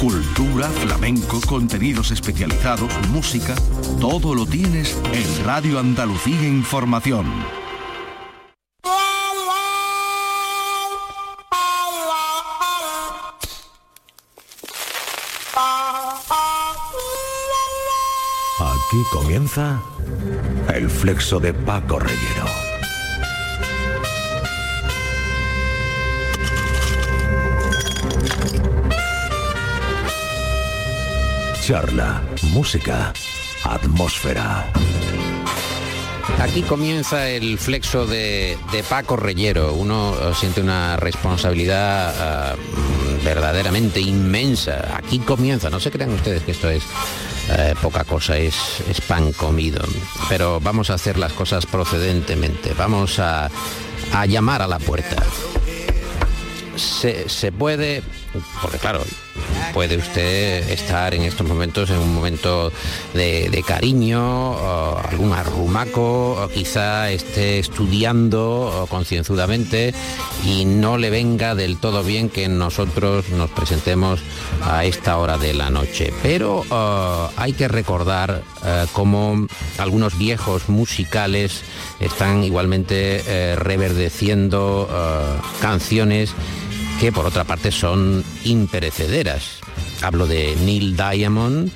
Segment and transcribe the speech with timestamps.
[0.00, 3.54] Cultura, flamenco, contenidos especializados, música,
[4.00, 7.26] todo lo tienes en Radio Andalucía Información.
[18.58, 19.82] Aquí comienza
[20.72, 22.69] el flexo de Paco Reyero.
[31.70, 32.20] Charla,
[32.50, 33.12] música,
[33.62, 34.66] atmósfera.
[36.40, 39.74] Aquí comienza el flexo de, de Paco Reyero.
[39.74, 44.96] Uno eh, siente una responsabilidad uh, verdaderamente inmensa.
[44.96, 45.70] Aquí comienza.
[45.70, 46.82] No se crean ustedes que esto es
[47.50, 49.80] eh, poca cosa, es, es, pan comido.
[50.28, 52.74] Pero vamos a hacer las cosas procedentemente.
[52.76, 53.48] Vamos a,
[54.12, 55.22] a llamar a la puerta.
[56.74, 58.02] Se, se puede,
[58.60, 59.04] porque claro,
[59.72, 62.72] puede usted estar en estos momentos en un momento
[63.14, 69.94] de, cariño, o algún arrumaco, o quizá esté estudiando concienzudamente
[70.44, 74.20] y no le venga del todo bien que nosotros nos presentemos
[74.62, 76.12] a esta hora de la noche.
[76.22, 79.46] Pero uh, hay que recordar uh, cómo
[79.78, 81.62] algunos viejos musicales
[82.00, 84.88] están igualmente uh, reverdeciendo
[85.60, 86.34] canciones
[87.00, 89.60] que por otra parte son imperecederas.
[90.02, 91.70] Hablo de Neil Diamond,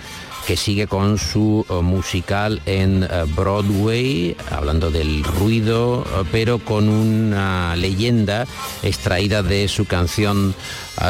[0.47, 6.91] que sigue con su uh, musical en uh, Broadway, hablando del ruido, uh, pero con
[6.91, 8.47] una leyenda
[8.83, 10.55] extraída de su canción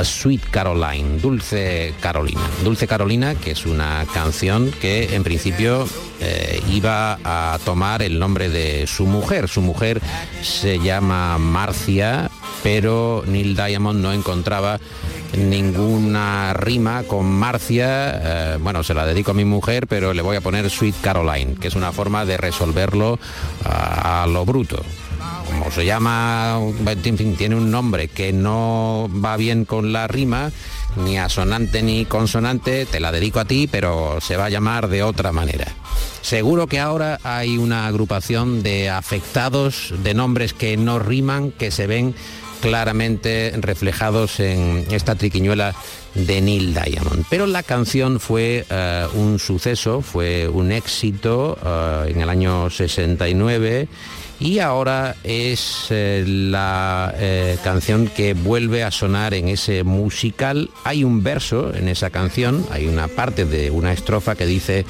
[0.02, 2.40] Sweet Caroline, Dulce Carolina.
[2.62, 5.86] Dulce Carolina, que es una canción que en principio
[6.20, 9.48] eh, iba a tomar el nombre de su mujer.
[9.48, 10.00] Su mujer
[10.42, 12.30] se llama Marcia,
[12.64, 14.80] pero Neil Diamond no encontraba
[15.36, 18.54] ninguna rima con Marcia.
[18.54, 21.56] Eh, bueno, se la dedico a mi mujer, pero le voy a poner Sweet Caroline,
[21.56, 23.18] que es una forma de resolverlo
[23.66, 24.82] a, a lo bruto.
[25.46, 30.50] Como se llama, en fin, tiene un nombre que no va bien con la rima,
[30.96, 35.02] ni asonante ni consonante, te la dedico a ti, pero se va a llamar de
[35.02, 35.66] otra manera.
[36.22, 41.86] Seguro que ahora hay una agrupación de afectados de nombres que no riman, que se
[41.86, 42.14] ven
[42.64, 45.74] claramente reflejados en esta triquiñuela
[46.14, 47.26] de Neil Diamond.
[47.28, 53.88] Pero la canción fue uh, un suceso, fue un éxito uh, en el año 69
[54.40, 60.70] y ahora es eh, la eh, canción que vuelve a sonar en ese musical.
[60.82, 64.84] Hay un verso en esa canción, hay una parte de una estrofa que dice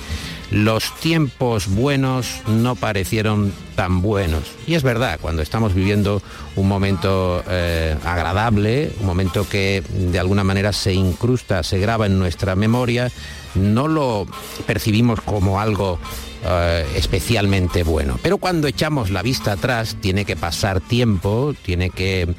[0.54, 4.44] los tiempos buenos no parecieron tan buenos.
[4.68, 6.22] Y es verdad, cuando estamos viviendo
[6.54, 12.20] un momento eh, agradable, un momento que de alguna manera se incrusta, se graba en
[12.20, 13.10] nuestra memoria,
[13.56, 14.28] no lo
[14.64, 18.20] percibimos como algo uh, especialmente bueno.
[18.22, 22.32] Pero cuando echamos la vista atrás, tiene que pasar tiempo, tiene que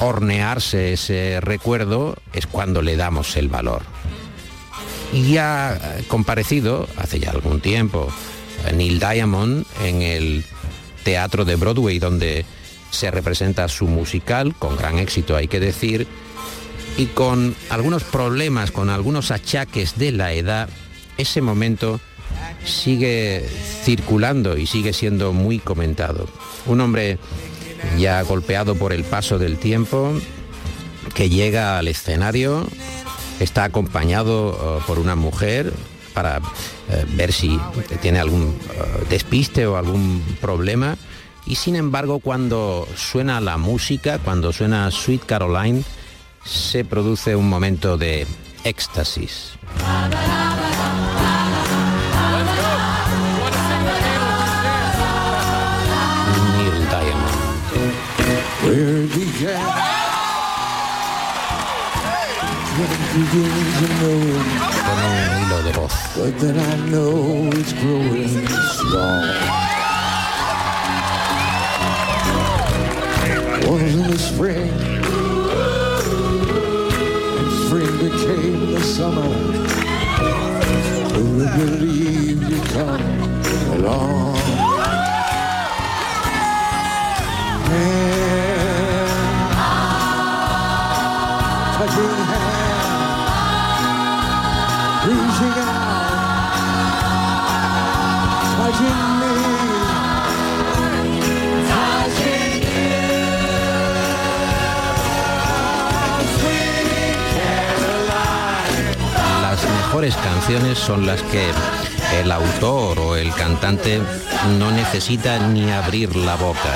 [0.00, 3.82] hornearse ese recuerdo, es cuando le damos el valor.
[5.12, 5.78] Y ha
[6.08, 8.08] comparecido hace ya algún tiempo
[8.74, 10.44] Neil Diamond en el
[11.02, 12.44] teatro de Broadway donde
[12.90, 16.06] se representa su musical, con gran éxito hay que decir,
[16.96, 20.68] y con algunos problemas, con algunos achaques de la edad,
[21.16, 22.00] ese momento
[22.64, 23.48] sigue
[23.84, 26.28] circulando y sigue siendo muy comentado.
[26.66, 27.18] Un hombre
[27.98, 30.12] ya golpeado por el paso del tiempo,
[31.14, 32.66] que llega al escenario,
[33.40, 35.72] está acompañado uh, por una mujer
[36.14, 36.42] para uh,
[37.16, 37.58] ver si
[38.00, 40.96] tiene algún uh, despiste o algún problema.
[41.46, 45.82] Y sin embargo, cuando suena la música, cuando suena Sweet Caroline,
[46.44, 48.26] se produce un momento de
[48.64, 49.54] éxtasis.
[63.20, 65.92] Con un hilo de voz.
[66.16, 68.46] But then I know it's growing
[68.76, 69.24] strong.
[73.66, 74.90] Was in the spring
[77.70, 79.30] spring became the summer.
[81.14, 83.04] Who would believe you come
[83.74, 84.36] along?
[87.70, 88.19] Hand,
[110.00, 111.50] mejores canciones son las que
[112.22, 114.00] el autor o el cantante
[114.58, 116.72] no necesita ni abrir la boca,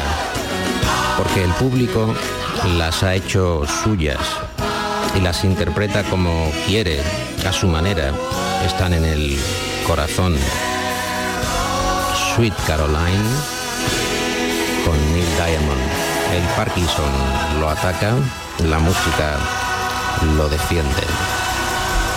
[1.16, 2.14] porque el público
[2.76, 4.18] las ha hecho suyas
[5.16, 7.00] y las interpreta como quiere,
[7.48, 8.12] a su manera,
[8.66, 9.38] están en el
[9.86, 10.36] corazón.
[12.34, 13.30] Sweet Caroline
[14.84, 15.80] con Neil Diamond.
[16.34, 17.10] El Parkinson
[17.58, 18.16] lo ataca,
[18.68, 19.38] la música
[20.36, 21.33] lo defiende.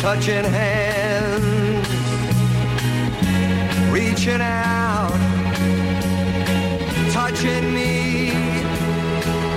[0.00, 1.88] Touching hands,
[3.90, 5.10] reaching out,
[7.12, 8.30] touching me,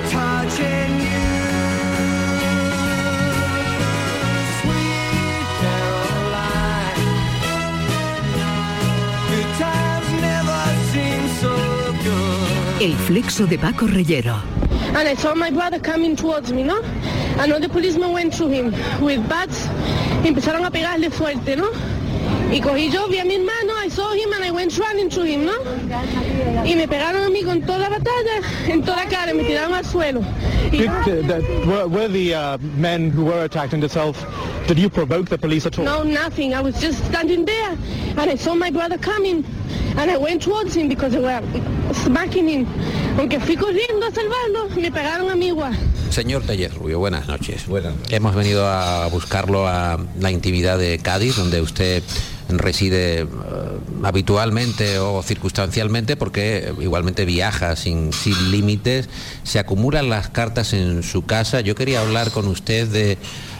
[0.09, 1.29] touching you.
[4.59, 7.05] Sweet Caroline,
[9.29, 10.61] good times never
[10.91, 11.53] seem so
[12.03, 12.81] good.
[12.81, 14.41] El flexo de Paco Reyero.
[14.93, 16.81] And I saw my brother coming towards me, ¿no?
[17.37, 19.80] Another policeman went to him with bats y
[20.29, 21.67] empezaron a pegarle fuerte, ¿no?
[22.51, 25.23] Y cogí yo, vi a mi hermano, I saw him and I went running to
[25.23, 25.53] him, ¿no?
[26.65, 29.73] Y me pegaron a mí con toda la batalla, en toda la cara, me tiraron
[29.73, 30.21] al suelo.
[30.69, 34.25] Did, uh, were the uh, men who were attacked in itself,
[34.67, 35.85] did you provoke the police at all?
[35.85, 36.53] no, nothing.
[36.53, 37.77] I was just standing there
[38.17, 39.45] and I saw my brother coming
[39.97, 41.41] and I went towards him because they were
[41.93, 42.65] smacking him.
[43.17, 45.75] Aunque fui corriendo a salvarlo, me pegaron a mí igual.
[46.11, 47.65] Señor Tellez Rubio, buenas noches.
[48.09, 52.03] Hemos venido a buscarlo a la intimidad de Cádiz, donde usted
[52.59, 53.27] reside eh,
[54.03, 59.09] habitualmente o circunstancialmente, porque igualmente viaja sin, sin límites,
[59.43, 61.61] se acumulan las cartas en su casa.
[61.61, 63.17] Yo quería hablar con usted de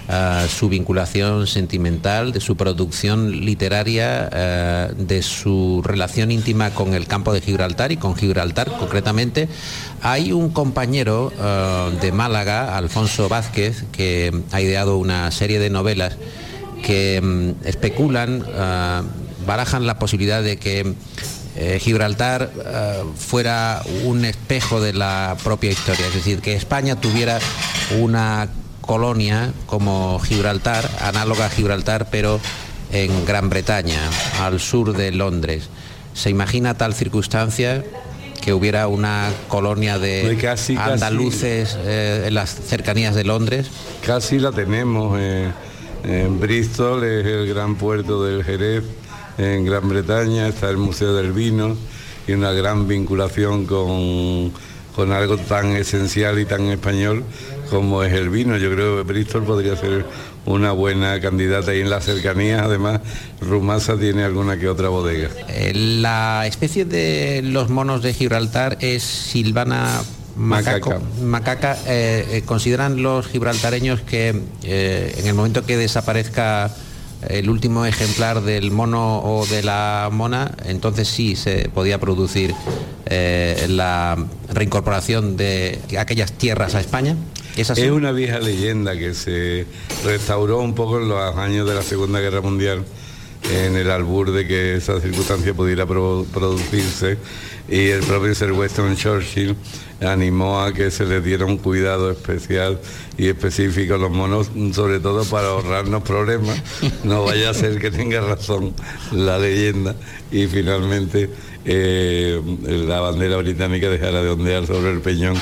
[0.09, 7.07] ah, su vinculación sentimental, de su producción literaria, eh, de su relación íntima con el
[7.07, 9.49] campo de Gibraltar y con Gibraltar concretamente.
[10.01, 16.17] Hay un compañero eh, de Málaga, Alfonso Vázquez, que ha ideado una serie de novelas
[16.81, 19.03] que mm, especulan, ah,
[19.45, 20.93] barajan la posibilidad de que
[21.55, 27.39] eh, Gibraltar ah, fuera un espejo de la propia historia, es decir, que España tuviera
[27.99, 28.49] una
[28.81, 32.39] colonia como Gibraltar, análoga a Gibraltar, pero
[32.91, 33.99] en Gran Bretaña,
[34.41, 35.69] al sur de Londres.
[36.13, 37.83] ¿Se imagina tal circunstancia?
[38.41, 40.75] que hubiera una colonia de Pues casi.
[40.75, 43.67] andaluces eh, en las cercanías de Londres.
[44.03, 45.15] Casi la tenemos.
[46.03, 48.83] En Bristol es el gran puerto del Jerez,
[49.37, 51.75] en Gran Bretaña está el Museo del Vino
[52.27, 54.51] y una gran vinculación con,
[54.95, 57.23] con algo tan esencial y tan español
[57.69, 58.57] como es el vino.
[58.57, 60.05] Yo creo que Bristol podría ser
[60.45, 62.99] una buena candidata y en las cercanías además
[63.39, 65.29] Rumasa tiene alguna que otra bodega.
[65.47, 70.01] Eh, La especie de los monos de Gibraltar es Silvana
[70.35, 70.89] macaco.
[70.89, 71.21] Macaca.
[71.21, 71.77] Macaca.
[71.87, 76.73] eh, eh, consideran los gibraltareños que eh, en el momento que desaparezca
[77.27, 82.55] el último ejemplar del mono o de la mona, entonces sí se podía producir
[83.07, 84.17] la
[84.49, 87.15] reincorporación de aquellas tierras a España.
[87.57, 87.81] ¿Es así?
[87.81, 89.67] Es una vieja leyenda que se
[90.03, 92.85] restauró un poco en los años de la Segunda Guerra Mundial,
[93.49, 97.17] en el albur de que esa circunstancia pudiera pro- producirse,
[97.69, 99.55] y el propio Sir Winston Churchill
[100.01, 102.79] animó a que se les diera un cuidado especial
[103.17, 106.61] y específico a los monos, sobre todo para ahorrarnos problemas.
[107.03, 108.73] No vaya a ser que tenga razón
[109.11, 109.95] la leyenda
[110.31, 111.29] y finalmente
[111.63, 112.41] eh,
[112.87, 115.35] la bandera británica dejara de ondear sobre el peñón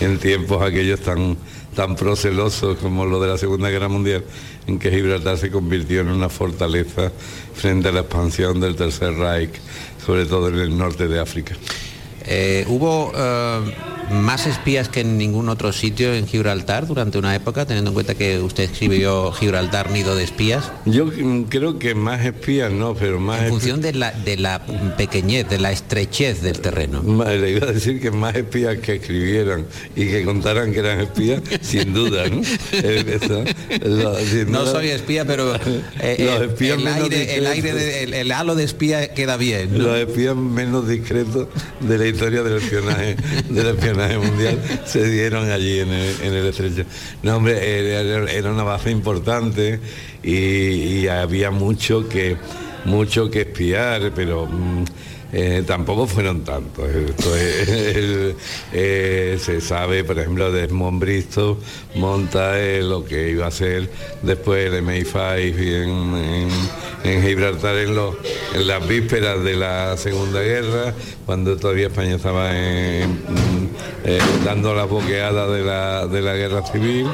[0.00, 1.36] en tiempos aquellos tan,
[1.76, 4.24] tan procelosos como lo de la Segunda Guerra Mundial,
[4.66, 7.12] en que Gibraltar se convirtió en una fortaleza
[7.54, 9.52] frente a la expansión del Tercer Reich,
[10.04, 11.54] sobre todo en el norte de África.
[12.24, 13.60] Eh, ¿Hubo eh,
[14.10, 18.14] más espías que en ningún otro sitio en Gibraltar durante una época, teniendo en cuenta
[18.14, 20.70] que usted escribió Gibraltar Nido de Espías?
[20.84, 24.64] Yo mm, creo que más espías no, pero más En función de la, de la
[24.96, 27.02] pequeñez, de la estrechez del terreno.
[27.02, 31.42] Le iba a decir que más espías que escribieran y que contaran que eran espías,
[31.60, 32.42] sin duda, ¿no?
[32.72, 33.44] Eso,
[33.84, 35.54] lo- sin No duda- soy espía, pero
[36.00, 39.36] eh, Los eh, espías el, aire, el, aire de- el, el halo de espía queda
[39.36, 39.72] bien.
[39.72, 39.84] ¿no?
[39.84, 41.48] Los espías menos discretos
[41.80, 43.16] de la historia del espionaje,
[43.50, 46.84] del espionaje mundial se dieron allí en el, en el estrecho.
[47.22, 49.80] No, hombre, era, era una base importante
[50.22, 52.36] y, y había mucho que
[52.86, 54.84] mucho que espiar, pero mm,
[55.32, 56.88] eh, tampoco fueron tantos.
[56.88, 57.32] Esto
[58.72, 61.58] eh, se sabe, por ejemplo, de Desmond Bristow
[61.96, 63.90] monta eh, lo que iba a ser
[64.22, 67.96] después el MI5 y en, Gibraltar en,
[68.66, 72.50] las vísperas de la Segunda Guerra, cuando todavía España estaba
[74.44, 77.06] dando las boqueadas de la, de la guerra civil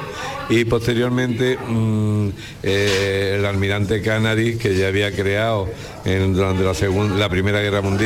[0.49, 2.29] y posteriormente mm,
[2.63, 5.69] el almirante Canaris que ya había creado
[6.05, 8.02] durante la segunda la primera guerra mundial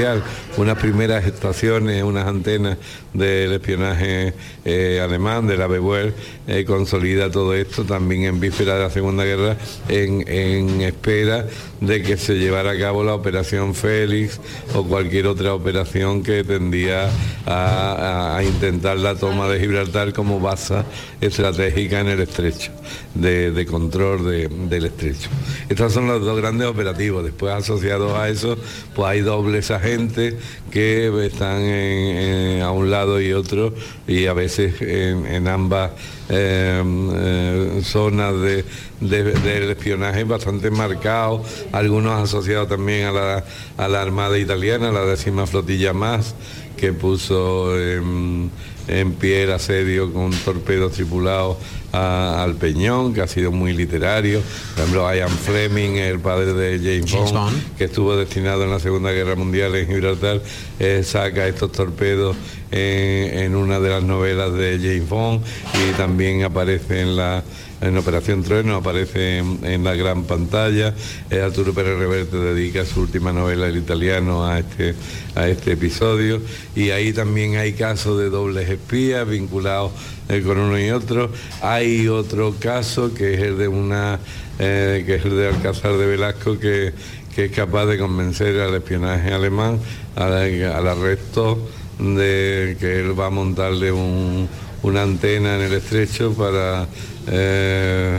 [0.56, 2.76] unas primeras estaciones unas antenas
[3.14, 4.34] del espionaje
[4.64, 6.12] eh, alemán de la BWR
[6.48, 9.56] eh, consolida todo esto también en víspera de la segunda guerra
[9.88, 11.46] en, espera
[11.80, 14.38] de que se llevara a cabo la operación Félix
[14.74, 17.10] o cualquier otra operación que tendía
[17.46, 20.82] a, a- a intentar la toma de Gibraltar como base
[21.20, 22.73] estratégica en el estrecho,
[23.14, 25.28] de, de control de- del estrecho.
[25.68, 27.25] Estos son los dos grandes operativos.
[27.25, 28.56] Después asociados a eso,
[28.94, 30.35] pues hay dobles agentes
[30.70, 33.73] que están en- a un lado y otro
[34.06, 35.92] y a veces en, ambas
[36.28, 36.82] eh,
[37.14, 38.64] eh, zonas de,
[39.00, 41.42] de- del espionaje bastante marcados,
[41.73, 43.44] algunos asociados también a la,
[43.78, 46.35] a la Armada Italiana, la décima flotilla más,
[46.76, 48.50] que puso en,
[48.88, 51.57] en pie el asedio con torpedos tripulados
[51.93, 54.43] al Peñón, que ha sido muy literario.
[54.75, 57.76] Por ejemplo, Ian Fleming, el padre de James, James Bond, Bond.
[57.76, 60.43] que estuvo destinado en la Segunda Guerra Mundial en Gibraltar,
[60.78, 62.37] eh, saca estos torpedos
[62.71, 65.43] en, en una de las novelas de James Bond
[65.75, 67.43] y también aparece en la
[67.80, 70.95] en Operación Trueno, aparece en, la gran pantalla.
[71.30, 74.95] Eh, Arturo Pérez Reverte dedica su última novela, El italiano, a este,
[75.35, 76.40] a este episodio.
[76.75, 79.92] Y ahí también hay casos de dobles espías vinculados
[80.28, 81.30] eh, con uno y otro.
[81.62, 84.18] Hay otro caso que es el de una
[84.59, 86.95] eh, que es el de Alcázar de Velasco que,
[87.35, 89.78] que es capaz de convencer al espionaje alemán
[90.14, 91.59] al, al arresto
[91.99, 94.49] de que él va a montarle un-
[94.83, 96.87] una antena en el estrecho para
[97.28, 98.18] eh,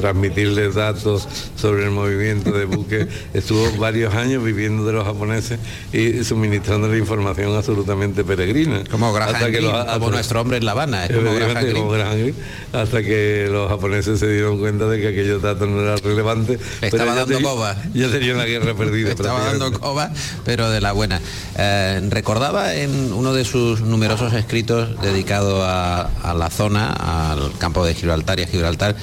[0.00, 3.06] transmitirles datos sobre el movimiento de buques.
[3.34, 5.58] Estuvo varios años viviendo de los japoneses
[5.92, 8.82] y suministrando información absolutamente peregrina.
[8.90, 11.90] Como Graham Hasta que los- como nuestro hombre en La Habana, es como Graham como.
[11.90, 12.32] Graham
[12.72, 16.58] hasta que los japoneses se dieron cuenta de que aquellos datos no eran relevantes.
[16.80, 17.76] Le estaba dando tenía- coba.
[17.94, 19.10] Ya tenía la guerra perdida.
[19.18, 20.10] Estaba dando coba,
[20.44, 21.20] pero de la buena.
[21.56, 27.84] Eh, recordaba en uno de sus numerosos escritos dedicado a, a la zona, al campo
[27.84, 28.96] de Gibraltar Gibraltar,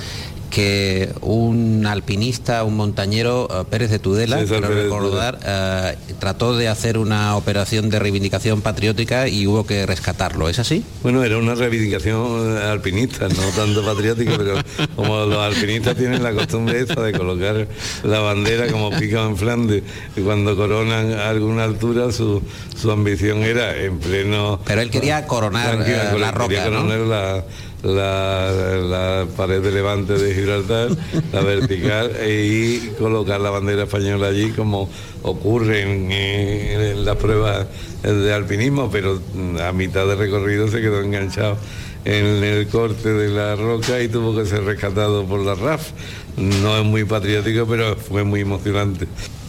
[0.56, 6.70] que un alpinista, un montañero, eh, Pérez de Tudela, César quiero recordar, eh, trató de
[6.70, 10.48] hacer una operación de reivindicación patriótica y hubo que rescatarlo.
[10.48, 10.86] ¿Es así?
[11.04, 14.56] Bueno, era una reivindicación eh, alpinista, no tanto patriótica, pero
[14.96, 17.68] como los alpinistas tienen la costumbre esa de colocar
[18.04, 19.84] la bandera como pica en Flandes,
[20.16, 22.42] y cuando coronan a alguna altura su,
[22.78, 24.62] su ambición era en pleno...
[24.66, 26.84] Pero él quería coronar la quería roca, ¿no?
[26.84, 27.44] coronar la,
[27.84, 30.90] la, pared de levante de Gibraltar,
[31.32, 34.90] la vertical, e- y colocar la bandera española allí como
[35.24, 37.68] ocurre en, en las pruebas
[38.04, 41.58] de alpinismo, pero mm, a mitad de recorrido se quedó enganchado
[42.06, 45.90] en el corte de la roca y tuvo que ser rescatado por la RAF.
[46.38, 49.08] No es muy patriótico, pero fue muy emocionante.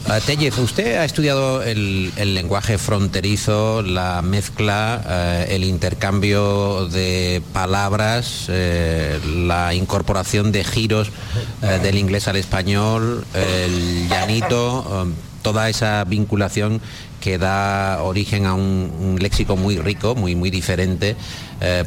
[0.08, 8.46] Ah, Tellez, usted ha estudiado el, lenguaje fronterizo, la mezcla, eh, el intercambio de palabras,
[8.48, 11.10] eh, la incorporación de giros
[11.60, 15.08] eh, del inglés al español, el llanito,
[15.42, 16.80] toda esa vinculación
[17.20, 21.16] que da origen a un, léxico muy rico, muy, muy diferente.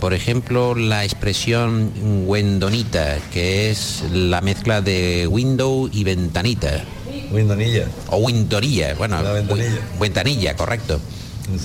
[0.02, 1.94] Por ejemplo, la expresión
[2.26, 6.84] wendonita, que es la mezcla de window y ventanita.
[7.32, 7.88] Windonilla.
[8.10, 9.80] O wintorilla, bueno, La ventanilla.
[10.00, 11.00] ventanilla, correcto.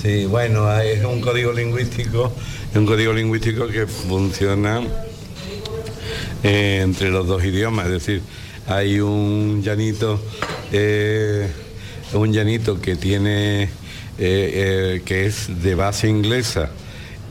[0.01, 2.31] Sí, bueno, es un código lingüístico,
[2.71, 4.81] es un código lingüístico que funciona
[6.43, 8.21] eh, entre los dos idiomas, es decir,
[8.67, 10.19] hay un llanito,
[10.71, 11.47] eh,
[12.13, 13.69] un llanito que tiene,
[14.17, 16.69] eh, que es de base inglesa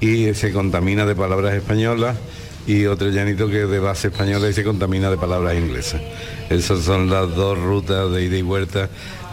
[0.01, 2.17] y se contamina de palabras españolas
[2.67, 6.01] y otro llanito que es de base española y se contamina de palabras inglesas.
[6.51, 8.89] Esas son las dos rutas de ida y vuelta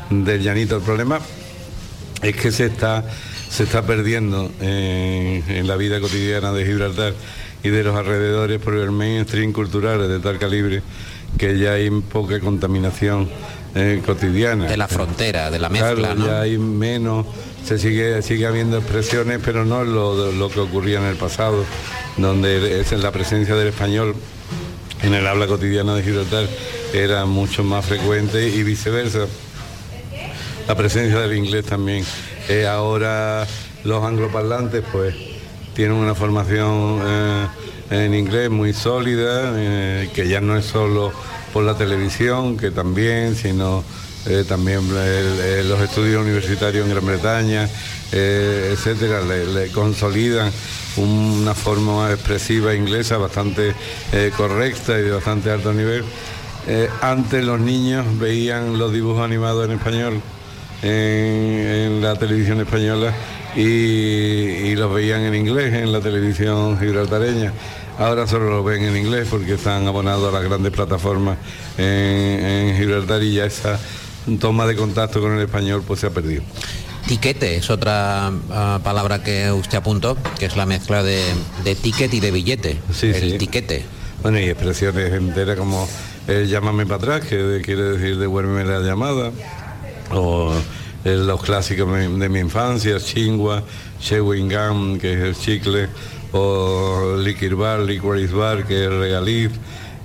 [0.10, 0.78] del llanito.
[0.78, 1.20] El problema
[2.22, 3.06] es que se está,
[3.50, 7.14] se está perdiendo en, en la vida cotidiana de Gibraltar
[7.64, 10.82] y de los alrededores por el mainstream cultural de tal calibre
[11.38, 13.30] que ya hay poca contaminación
[13.76, 14.66] eh, cotidiana.
[14.66, 16.26] De la frontera, de la mezcla, Claro, ¿no?
[16.28, 17.26] ya hay menos,
[17.66, 21.64] se sigue, sigue habiendo expresiones, pero no lo, lo que ocurría en el pasado,
[22.18, 24.16] donde es la presencia del español
[25.04, 26.48] en el habla cotidiana de Gibraltar
[26.94, 29.26] era mucho más frecuente y viceversa.
[30.68, 32.06] La presencia del inglés también.
[32.50, 33.48] Eh, ahora
[33.84, 35.16] los angloparlantes pues
[35.74, 37.48] tienen una formación eh,
[37.90, 41.12] en inglés muy sólida, eh, que ya no es solo
[41.52, 43.84] por la televisión, que también, sino
[44.28, 47.70] eh, también el- eh, los estudios universitarios en Gran Bretaña,
[48.12, 50.52] eh, etcétera, le, consolidan
[50.98, 53.74] una forma expresiva inglesa bastante
[54.12, 56.04] eh, correcta y de bastante alto nivel.
[56.68, 60.22] Eh, antes los niños veían los dibujos animados en español
[60.84, 63.14] en, la televisión española
[63.56, 67.54] y, los veían en inglés en la televisión gibraltareña.
[68.00, 71.38] Ahora solo lo ven en inglés porque están abonados a las grandes plataformas
[71.78, 73.80] en, en Gibraltar y ya esa
[74.40, 76.44] toma de contacto con el español pues se ha perdido.
[77.08, 81.22] Tiquete es otra ah, palabra que usted apuntó, que es la mezcla de,
[81.64, 82.80] de ticket y de billete.
[83.02, 83.84] el tiquete.
[84.22, 85.90] Bueno, y expresiones enteras como
[86.28, 89.32] el llámame para atrás, que quiere decir devuélveme la llamada,
[90.12, 90.54] o
[91.04, 93.64] eh, los clásicos de, de mi infancia, chingua,
[94.00, 95.90] chewing gum, que es el chicle,
[96.34, 99.58] o liquor bar, licorice bar, que es el regaliz, eh,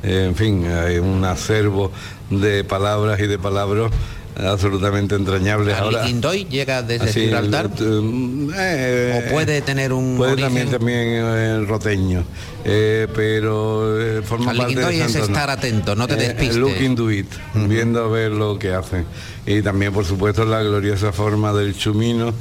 [0.07, 1.91] en fin, hay un acervo
[2.31, 3.91] de palabras y de palabras
[4.39, 5.75] absolutamente entrañables.
[5.77, 7.71] ¿Al Ahora, Liquindoy llega desde así, Gibraltar?
[7.81, 10.49] eh, ¿O puede tener un Puede origen?
[10.51, 12.23] también, también eh, roteño,
[12.65, 16.57] eh, pero eh, forma Al parte de es estar atento, no te Eh, despistes.
[16.57, 19.07] look into it, viendo a ver lo que hacen.
[19.47, 22.35] Y también, por supuesto, la gloriosa forma del chumino,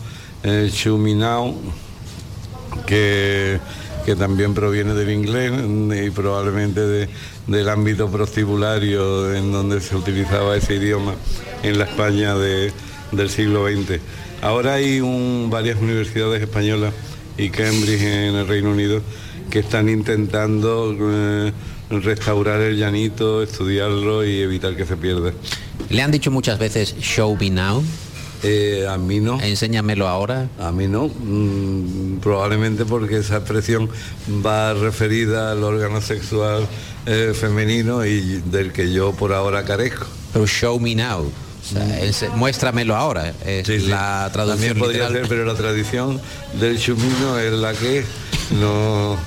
[0.44, 1.56] el chuminao,
[2.86, 3.60] que,
[4.06, 5.52] que también proviene del inglés
[6.08, 7.10] y probablemente de-
[7.48, 11.14] del ámbito prostibulario en donde se utilizaba ese idioma
[11.64, 12.72] en la España de-
[13.12, 14.00] del siglo XX.
[14.42, 16.94] Ahora hay un- varias universidades españolas
[17.38, 19.02] y Cambridge en el Reino Unido
[19.50, 21.52] que están intentando eh,
[21.90, 25.32] restaurar el llanito, estudiarlo y evitar que se pierda.
[25.90, 27.84] Le han dicho muchas veces show me now.
[28.44, 29.40] Eh, a mí no.
[29.42, 30.50] Enséñamelo ahora.
[30.60, 33.90] A mí no, mm, probablemente porque esa expresión
[34.46, 36.68] va referida al órgano sexual
[37.06, 40.06] eh, femenino y del que yo por ahora carezco.
[40.34, 41.22] Pero show me now.
[41.22, 43.34] O sea, es- muéstramelo ahora.
[43.46, 43.88] Es Sí, sí.
[43.88, 45.22] la traducción También podría literal.
[45.22, 46.22] ser, pero la tradición
[46.60, 48.04] del chumino es la que
[48.60, 49.18] no,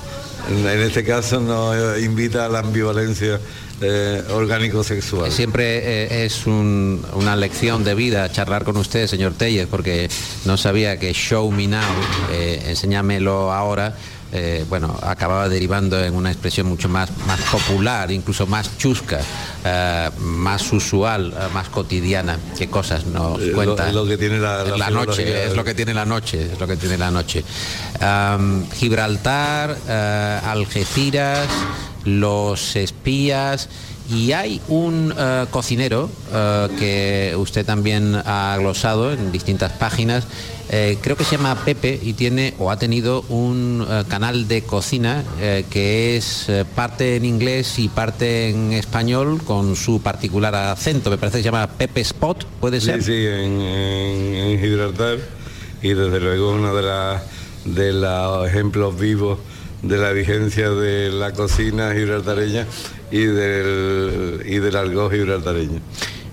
[0.50, 3.40] en este caso no eh, invita a la ambivalencia
[3.80, 5.30] eh, orgánico-sexual.
[5.30, 10.08] Siempre eh, es un- una lección de vida charlar con usted, señor Tellez, porque
[10.44, 11.80] no sabía que show me now,
[12.32, 13.96] eh, enséñamelo ahora,
[14.32, 19.20] eh, bueno, acababa derivando en una expresión mucho más, más popular, incluso más chusca,
[19.64, 22.38] eh, más usual, eh, más cotidiana.
[22.58, 23.90] ¿Qué cosas nos lo- cuenta?
[23.92, 26.76] lo que tiene la- la noche, es lo que tiene la noche, es lo que
[26.76, 27.42] tiene la noche.
[28.74, 29.76] Gibraltar,
[30.44, 31.48] Algeciras,
[32.04, 33.68] los espías
[34.10, 35.14] y hay un
[35.50, 36.10] cocinero
[36.78, 40.24] que usted también ha glosado en distintas páginas.
[40.70, 44.62] Eh, creo que se llama Pepe y tiene o ha tenido un eh, canal de
[44.62, 50.54] cocina eh, que es eh, parte en inglés y parte en español con su particular
[50.54, 51.10] acento.
[51.10, 53.02] Me parece que se llama Pepe Spot, ¿puede ser?
[53.02, 55.18] Sí, sí, en, en- en Gibraltar
[55.82, 59.38] y desde luego uno de los ejemplos vivos
[59.82, 62.66] de la vigencia de la cocina gibraltareña
[63.10, 65.80] y del, y del argot gibraltareño.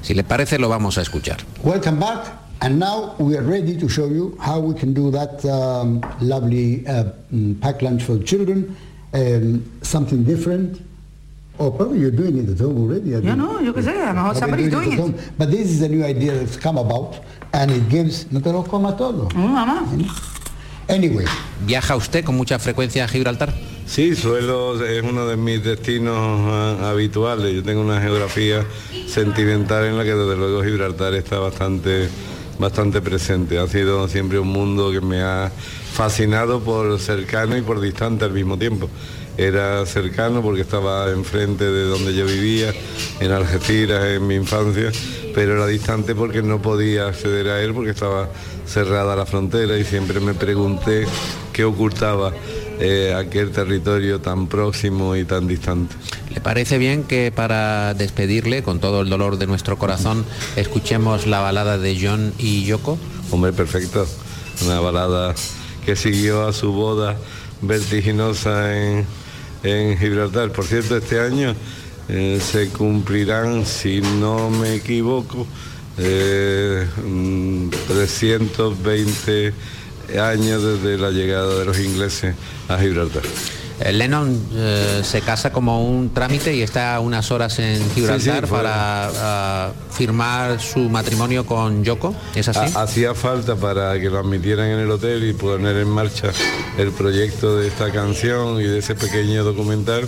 [0.01, 1.37] Si le parece lo vamos a escuchar.
[1.63, 2.44] Welcome back.
[2.61, 6.87] And now we are ready to show you how we can do that um, lovely
[6.87, 8.75] uh, mm, packed lunch for children,
[9.13, 10.81] um, something different.
[11.57, 13.15] Or probably you're doing it at home already.
[13.15, 13.37] I Yeah, think.
[13.37, 15.01] no, yo qué sé, a lo mejor Probably somebody's doing at it.
[15.01, 15.15] home.
[15.37, 17.19] But this is a new idea that's come about
[17.53, 19.29] and it gives, no te lo comas todo.
[19.35, 19.85] mamá.
[20.89, 21.25] Anyway.
[21.65, 23.53] ¿Viaja usted con mucha frecuencia a Gibraltar?
[23.87, 27.53] Sí, suelo, es uno de mis destinos ah, habituales.
[27.53, 28.65] Yo tengo una geografía
[29.07, 32.09] sentimental en la que desde luego Gibraltar está bastante,
[32.59, 33.57] bastante presente.
[33.59, 35.51] Ha sido siempre un mundo que me ha
[35.93, 38.89] fascinado por cercano y por distante al mismo tiempo.
[39.37, 42.73] Era cercano porque estaba enfrente de donde yo vivía,
[43.19, 44.91] en Algeciras, en mi infancia,
[45.33, 48.29] pero era distante porque no podía acceder a él porque estaba
[48.65, 51.05] cerrada la frontera y siempre me pregunté
[51.51, 52.31] qué ocultaba
[52.79, 55.95] eh, aquel territorio tan próximo y tan distante.
[56.33, 61.39] ¿Le parece bien que para despedirle, con todo el dolor de nuestro corazón, escuchemos la
[61.39, 62.97] balada de John y Yoko?
[63.31, 64.05] Hombre, perfecto.
[64.65, 65.33] Una balada
[65.85, 67.15] que siguió a su boda
[67.61, 69.05] vertiginosa en,
[69.63, 70.51] en Gibraltar.
[70.51, 71.55] Por cierto, este año
[72.07, 75.47] eh, se cumplirán, si no me equivoco,
[75.97, 79.53] eh, mm, 320
[80.19, 82.35] años desde la llegada de los ingleses
[82.67, 83.23] a Gibraltar.
[83.77, 88.41] Eh, Lennon eh, se casa como un trámite y está unas horas en Gibraltar Sí,
[88.41, 92.15] sí, fue- para ah, firmar su matrimonio con Yoko.
[92.35, 92.71] ¿Es así?
[92.73, 96.29] Ha- Hacía falta para que lo admitieran en el hotel y poner en marcha
[96.77, 100.07] el proyecto de esta canción y de ese pequeño documental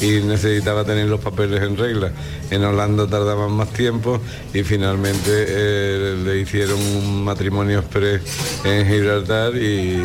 [0.00, 2.12] y necesitaba tener los papeles en regla.
[2.50, 4.20] En Holanda tardaban más tiempo
[4.52, 8.22] y finalmente eh, le hicieron un matrimonio express
[8.64, 10.02] en Gibraltar y,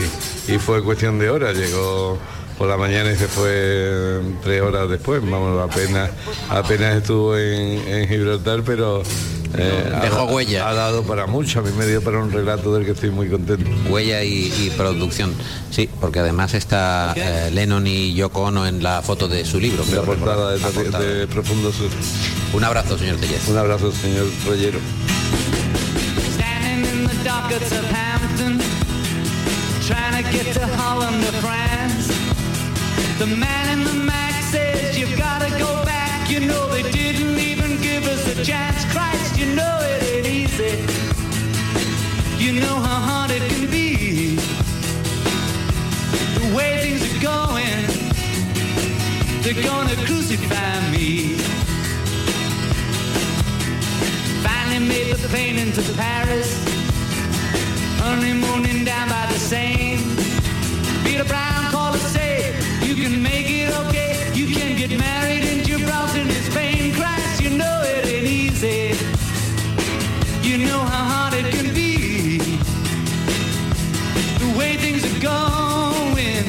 [0.48, 1.56] y fue cuestión de horas.
[1.58, 2.18] Llegó
[2.58, 5.22] por la mañana y se fue eh, tres horas después.
[5.22, 6.10] Vamos, apenas,
[6.50, 9.04] apenas estuvo en, en Gibraltar, pero
[9.58, 10.68] eh, Dejó ha- huella.
[10.70, 13.30] Ha dado para mucho, a mí me dio para un relato del que estoy muy
[13.30, 13.70] contento.
[13.90, 15.34] Huella y, y producción.
[15.72, 19.84] Sí, porque además está eh, Lennon y Yoko Ono en la foto de su libro.
[19.94, 20.60] La portada de.
[20.60, 21.04] La portada.
[21.04, 21.90] de Profundo Sur.
[22.54, 23.48] Un abrazo, señor Tellez.
[23.50, 24.80] Un abrazo, señor Rollero.
[26.36, 28.60] Standing in the dockets of Hampton,
[29.88, 32.27] trying to get to Holland or France.
[33.20, 36.30] The man in the Mac says you've got to go back.
[36.30, 38.86] You know they didn't even give us a chance.
[38.94, 40.74] Christ, you know it ain't easy.
[42.38, 44.36] You know how hard it can be.
[46.38, 47.82] The way things are going,
[49.42, 51.38] they're gonna crucify me.
[54.46, 56.50] Finally made the plane into Paris.
[58.02, 59.98] Honeymooning down by the Seine.
[61.04, 61.57] Peter Brown
[63.10, 64.32] can make it okay.
[64.34, 66.94] You can get married in Gibraltar in Spain.
[66.94, 68.96] Christ, you know it ain't easy.
[70.48, 72.38] You know how hard it can be.
[74.44, 76.44] The way things are going,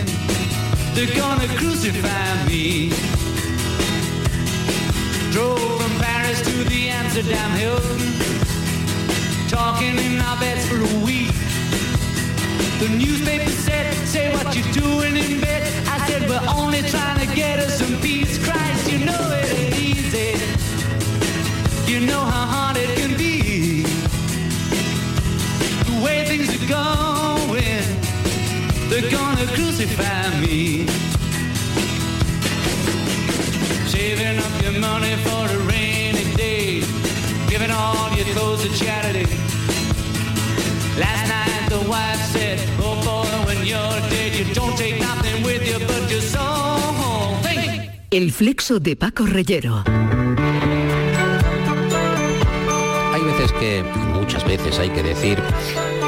[0.95, 2.91] they're gonna crucify me.
[5.31, 8.03] Drove from Paris to the Amsterdam Hilton.
[9.49, 11.35] Talking in our beds for a week.
[12.81, 15.68] The newspaper said, say what you're doing in bed.
[16.29, 18.37] We're only trying to get us some peace.
[18.45, 20.37] Christ, you know it ain't easy.
[21.91, 23.83] You know how hard it can be.
[25.89, 27.83] The way things are going,
[28.91, 30.87] they're gonna crucify me.
[33.89, 36.81] Saving up your money for a rainy day.
[37.49, 39.27] Giving all your clothes to charity.
[41.01, 45.63] Last night the wife said, oh boy, when you're dead, you don't take nothing with
[45.67, 47.37] you but your soul.
[47.43, 47.91] Think.
[48.11, 49.85] El flexo de Paco Reyero.
[53.13, 55.39] Hay veces que, muchas veces hay que decir,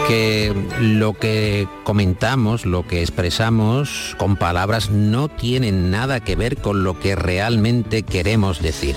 [0.09, 6.85] que lo que comentamos, lo que expresamos con palabras no tiene nada que ver con
[6.85, 8.97] lo que realmente queremos decir.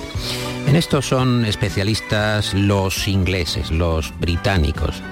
[0.67, 5.04] En esto son especialistas los ingleses, los británicos.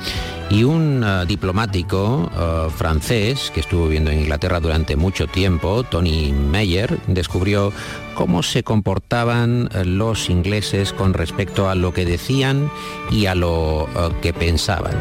[0.51, 6.33] Y un eh, diplomático eh, francés que estuvo viviendo en Inglaterra durante mucho tiempo, Tony
[6.33, 7.71] Meyer, descubrió
[8.15, 12.69] cómo se comportaban eh, los ingleses con respecto a lo que decían
[13.09, 13.87] y a lo
[14.21, 14.93] que pensaban.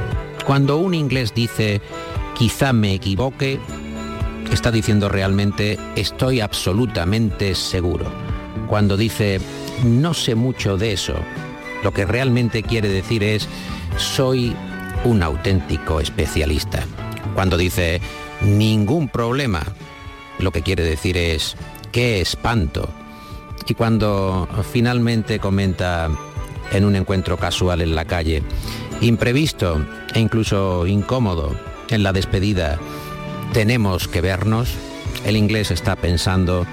[0.46, 1.80] Cuando un inglés dice
[2.38, 3.58] quizá me equivoque,
[4.52, 8.06] está diciendo realmente estoy absolutamente seguro.
[8.68, 9.40] Cuando dice
[9.84, 11.14] no sé mucho de eso,
[11.82, 13.48] lo que realmente quiere decir es
[13.96, 14.54] soy
[15.04, 16.84] un auténtico especialista.
[17.34, 18.00] Cuando dice
[18.42, 19.62] ningún problema,
[20.38, 21.56] lo que quiere decir es
[21.92, 22.88] qué espanto.
[23.66, 26.08] Y cuando finalmente comenta
[26.72, 28.42] en un encuentro casual en la calle,
[29.00, 29.84] imprevisto
[30.14, 31.54] e incluso incómodo
[31.88, 32.78] en la despedida,
[33.52, 34.74] tenemos que vernos,
[35.24, 36.66] el inglés está pensando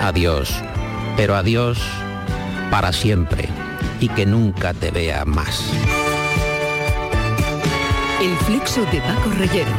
[0.00, 0.54] adiós,
[1.16, 1.78] pero adiós
[2.70, 3.48] para siempre
[4.00, 5.62] y que nunca te vea más.
[8.22, 9.72] El flexo de Paco Reyero.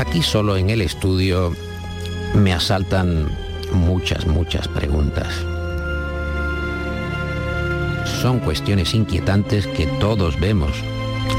[0.00, 1.54] Aquí solo en el estudio
[2.32, 3.28] me asaltan
[3.70, 5.28] muchas, muchas preguntas.
[8.22, 10.72] Son cuestiones inquietantes que todos vemos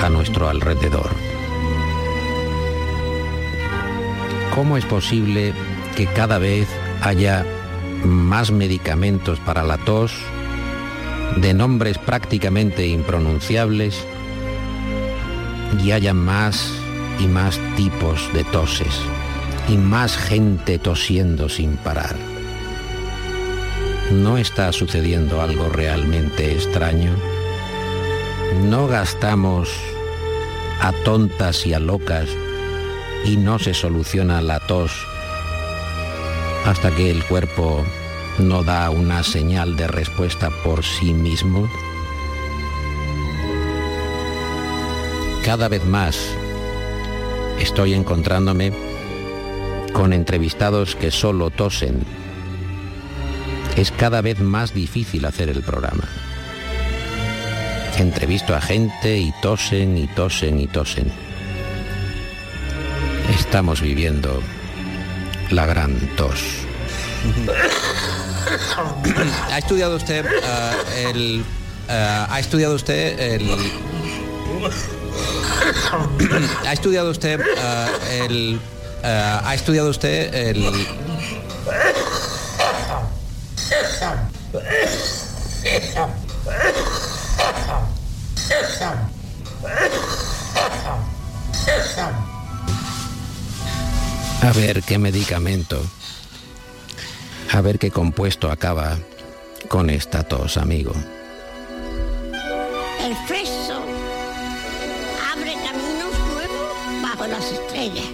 [0.04, 1.10] a nuestro alrededor.
[4.54, 5.56] ¿Cómo es posible
[5.96, 6.68] que cada vez
[7.02, 7.44] haya
[8.04, 10.13] más medicamentos para la tos,
[11.38, 14.06] de nombres prácticamente impronunciables,
[15.84, 16.71] y haya más
[17.19, 19.00] y más tipos de toses
[19.67, 22.15] y más gente tosiendo sin parar.
[24.12, 27.12] ¿No está sucediendo algo realmente extraño?
[28.65, 29.69] ¿No gastamos
[30.82, 32.30] a tontas y a locas
[33.26, 34.91] y no se soluciona la tos
[36.65, 37.84] hasta que el cuerpo
[38.39, 41.69] no da una señal de respuesta por sí mismo.
[45.43, 46.17] Cada vez más
[47.60, 48.74] estoy encontrándome
[49.93, 52.04] con entrevistados que solo tosen.
[53.78, 56.04] Es cada vez más difícil hacer el programa.
[57.98, 61.12] Entrevisto a gente y tosen y tosen y tosen.
[63.34, 64.41] Estamos viviendo
[65.50, 66.41] la gran tos.
[69.51, 70.25] ¿Ha estudiado usted
[70.95, 71.45] el...
[71.88, 73.71] ¿Ha estudiado usted el...
[76.65, 77.41] ¿Ha estudiado usted
[78.12, 78.60] el...
[79.03, 80.88] ¿Ha estudiado usted el...
[94.41, 95.84] A ver qué medicamento,
[97.56, 98.98] a ver qué compuesto acaba
[99.70, 100.91] con esta tos, amigo.
[103.02, 103.82] El fresco
[105.34, 108.06] abre caminos nuevos bajo las estrellas.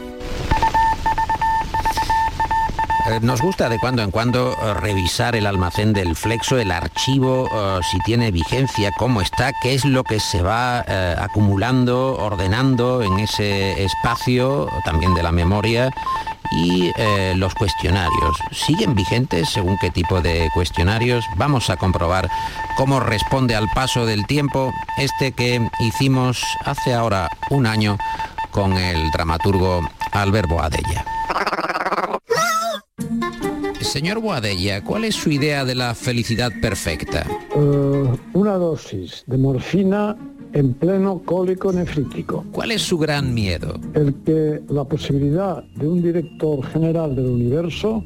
[3.10, 7.50] Eh, Nos gusta de cuando en cuando eh, revisar el almacén del flexo, el archivo,
[7.52, 10.82] eh, si tiene vigencia, cómo está, qué es lo que se va
[11.18, 15.92] acumulando, ordenando en ese espacio, también de la memoria,
[16.52, 18.38] y eh, los cuestionarios.
[18.52, 21.26] ¿Siguen vigentes según qué tipo de cuestionarios?
[21.38, 22.30] Vamos a comprobar
[22.78, 27.98] cómo responde al paso del tiempo este que hicimos hace ahora un año
[28.52, 31.06] con el dramaturgo Albert Boadella.
[33.82, 37.26] Señor Boadella, ¿cuál es su idea de la felicidad perfecta?
[37.54, 40.16] Eh, una dosis de morfina
[40.54, 42.46] en pleno cólico nefrítico.
[42.52, 43.80] ¿Cuál es su gran miedo?
[43.94, 48.04] El que la posibilidad de un director general del universo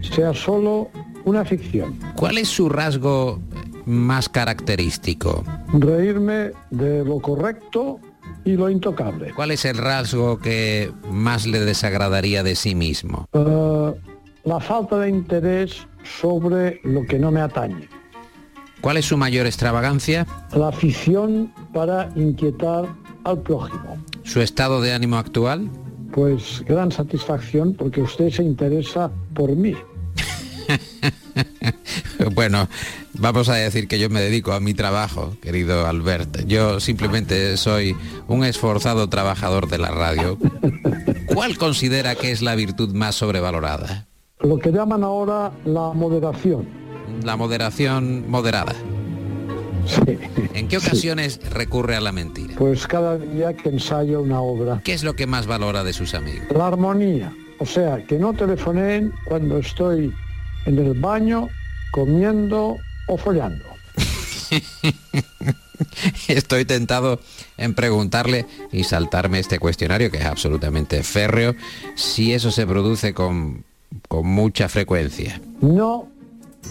[0.00, 0.88] sea solo
[1.24, 1.98] una ficción.
[2.16, 3.40] ¿Cuál es su rasgo
[3.86, 5.44] más característico?
[5.72, 7.98] Reírme de lo correcto
[8.44, 9.32] y lo intocable.
[9.34, 13.26] ¿Cuál es el rasgo que más le desagradaría de sí mismo?
[13.32, 13.94] Eh,
[14.44, 15.86] la falta de interés
[16.20, 17.88] sobre lo que no me atañe.
[18.82, 20.26] ¿Cuál es su mayor extravagancia?
[20.52, 22.88] La afición para inquietar
[23.22, 23.96] al prójimo.
[24.24, 25.70] ¿Su estado de ánimo actual?
[26.12, 29.74] Pues gran satisfacción porque usted se interesa por mí.
[32.34, 32.68] bueno,
[33.14, 36.44] vamos a decir que yo me dedico a mi trabajo, querido Albert.
[36.46, 40.38] Yo simplemente soy un esforzado trabajador de la radio.
[41.26, 44.08] ¿Cuál considera que es la virtud más sobrevalorada?
[44.40, 46.81] Lo que llaman ahora la moderación.
[47.24, 48.74] La moderación moderada.
[49.86, 50.18] Sí.
[50.54, 52.54] ¿En qué ocasiones recurre a la mentira?
[52.56, 54.80] Pues cada día que ensayo una obra.
[54.84, 56.46] ¿Qué es lo que más valora de sus amigos?
[56.54, 57.32] La armonía.
[57.58, 60.12] O sea, que no telefoneen cuando estoy
[60.66, 61.48] en el baño,
[61.92, 62.76] comiendo
[63.08, 63.64] o follando.
[66.28, 67.20] Estoy tentado
[67.56, 71.54] en preguntarle y saltarme este cuestionario, que es absolutamente férreo,
[71.94, 73.64] si eso se produce con,
[74.08, 75.40] con mucha frecuencia.
[75.60, 76.08] No,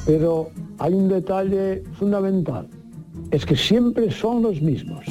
[0.05, 0.49] pero
[0.79, 2.67] hay un detalle fundamental.
[3.31, 5.05] Es que siempre son los mismos.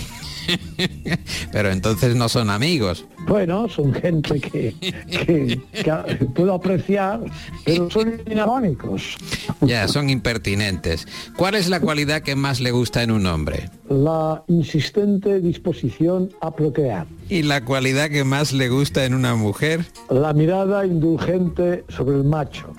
[1.53, 3.05] Pero entonces no son amigos.
[3.27, 7.21] Bueno, son gente que, que, que puedo apreciar,
[7.65, 9.17] pero son inagónicos.
[9.61, 11.07] Ya, son impertinentes.
[11.37, 13.71] ¿Cuál es la cualidad que más le gusta en un hombre?
[13.89, 17.07] La insistente disposición a procrear.
[17.29, 19.85] ¿Y la cualidad que más le gusta en una mujer?
[20.09, 22.73] La mirada indulgente sobre el macho.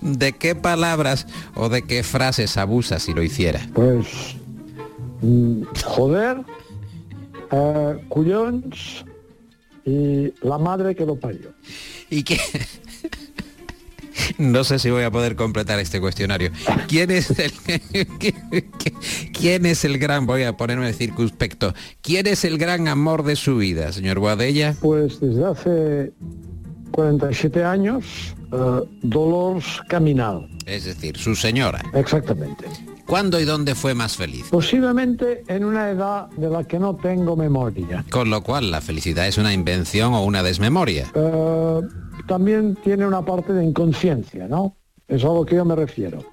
[0.00, 3.60] ¿De qué palabras o de qué frases abusa si lo hiciera?
[3.74, 4.06] Pues,
[5.22, 6.38] mm, joder,
[7.50, 9.04] eh, cuyons
[9.84, 11.52] y la madre que lo parió.
[12.10, 12.38] ¿Y qué?
[14.38, 16.50] No sé si voy a poder completar este cuestionario.
[16.88, 17.52] ¿Quién es el
[19.32, 21.74] quién es el gran voy a ponerme circunspecto?
[22.02, 24.74] ¿Quién es el gran amor de su vida, señor Boadella?
[24.80, 26.12] Pues desde hace
[26.90, 30.48] 47 años, eh, Dolores Caminal.
[30.66, 31.82] Es decir, su señora.
[31.94, 32.66] Exactamente.
[33.06, 34.46] ¿Cuándo y dónde fue más feliz?
[34.50, 38.04] Posiblemente en una edad de la que no tengo memoria.
[38.10, 41.06] Con lo cual, la felicidad es una invención o una desmemoria.
[41.14, 41.80] Eh,
[42.26, 44.74] también tiene una parte de inconsciencia, ¿no?
[45.06, 46.24] Es a lo que yo me refiero.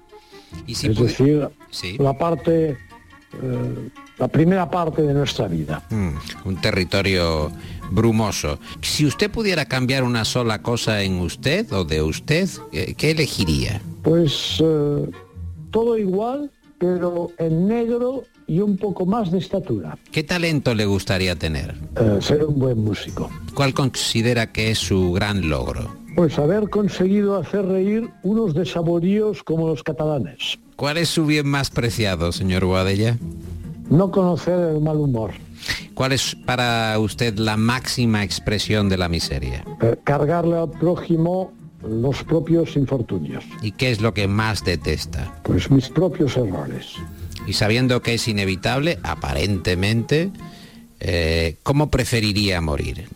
[0.66, 1.96] ¿Y si es puede- decir, Sí.
[1.98, 5.82] la parte, eh, la primera parte de nuestra vida.
[5.90, 6.08] Mm,
[6.44, 7.52] un territorio
[7.90, 8.58] brumoso.
[8.82, 13.80] Si usted pudiera cambiar una sola cosa en usted o de usted, ¿qué, qué elegiría?
[14.02, 15.10] Pues eh,
[15.70, 19.96] todo igual, pero en negro y un poco más de estatura.
[20.10, 21.74] ¿Qué talento le gustaría tener?
[21.96, 23.30] Eh, ser un buen músico.
[23.54, 25.88] ¿Cuál considera que es su gran logro?
[26.14, 30.58] Pues haber conseguido hacer reír unos desaboríos como los catalanes.
[30.76, 33.18] ¿Cuál es su bien más preciado, señor Boadella?
[33.90, 35.32] No conocer el mal humor.
[35.94, 39.64] ¿Cuál es para usted la máxima expresión de la miseria?
[39.80, 41.52] Eh, cargarle al prójimo
[41.86, 43.44] los propios infortunios.
[43.62, 45.40] ¿Y qué es lo que más detesta?
[45.44, 46.94] Pues mis propios errores.
[47.46, 50.30] Y sabiendo que es inevitable, aparentemente,
[50.98, 53.08] eh, ¿cómo preferiría morir?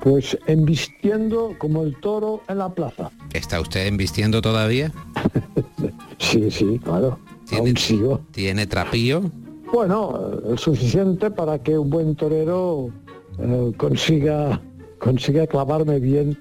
[0.00, 3.10] Pues embistiendo como el toro en la plaza.
[3.32, 4.92] ¿Está usted embistiendo todavía?
[6.18, 7.18] Sí, sí, claro.
[7.46, 8.20] ¿Tiene, Aún sigo.
[8.30, 9.30] ¿Tiene trapío?
[9.74, 12.90] Bueno, suficiente para que un buen torero
[13.40, 14.60] eh, consiga,
[15.00, 16.38] consiga clavarme bien,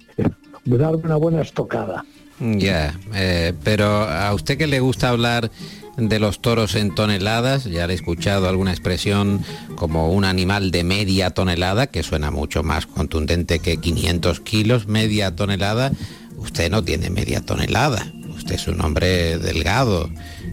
[0.64, 2.06] darme una buena estocada.
[2.40, 5.50] Ya, eh, pero a usted que le gusta hablar
[5.98, 9.42] de los toros en toneladas, ya le he escuchado alguna expresión
[9.74, 15.36] como un animal de media tonelada, que suena mucho más contundente que 500 kilos, media
[15.36, 15.92] tonelada.
[16.38, 20.08] Usted no tiene media tonelada, usted es un hombre delgado,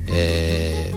[0.08, 0.92] eh,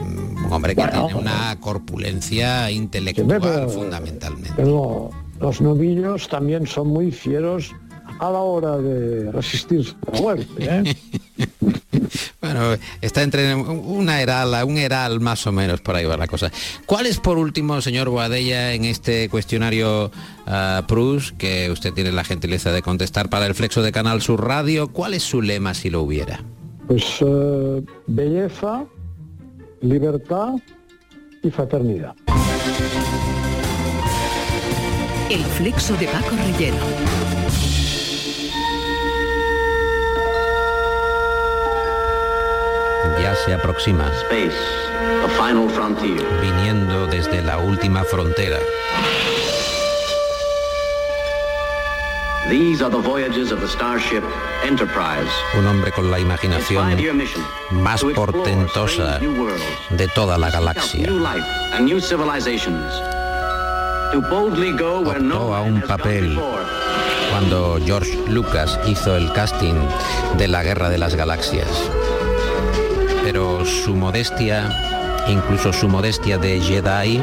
[0.50, 4.52] hombre que Bueno, tiene una corpulencia intelectual pero- fundamentalmente.
[4.56, 5.10] Pero
[5.40, 7.72] los novillos también son muy fieros
[8.18, 10.46] a la hora de resistirse a la muerte.
[10.58, 10.96] ¿eh?
[12.40, 16.50] Bueno, está entre una eral, un eral más o menos, por ahí va la cosa.
[16.86, 20.10] ¿Cuál es por último, señor Boadella, en este cuestionario
[20.46, 24.44] ah, Prus, que usted tiene la gentileza de contestar para el flexo de Canal Sur
[24.46, 26.42] Radio, cuál es su lema si lo hubiera?
[26.88, 28.84] Pues eh, belleza,
[29.80, 30.54] libertad
[31.42, 32.14] y fraternidad.
[35.30, 36.76] El flexo de Paco Reyero.
[43.22, 44.56] Ya se aproxima, Space,
[45.22, 46.26] the final frontier.
[46.40, 48.58] viniendo desde la última frontera.
[52.48, 54.24] These are the voyages of the starship
[54.64, 55.30] Enterprise.
[55.58, 56.96] Un hombre con la imaginación
[57.70, 59.20] más portentosa
[59.90, 61.06] de toda la galaxia.
[61.06, 62.92] New life and new civilizations.
[64.12, 66.40] To boldly go where no Optó a un papel
[67.30, 69.74] cuando George Lucas hizo el casting
[70.38, 71.68] de la Guerra de las Galaxias.
[73.22, 77.20] Pero su modestia, incluso su modestia de Jedi,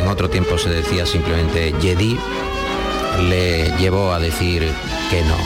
[0.00, 2.18] en otro tiempo se decía simplemente Jedi,
[3.22, 4.62] le llevó a decir
[5.10, 5.36] que no.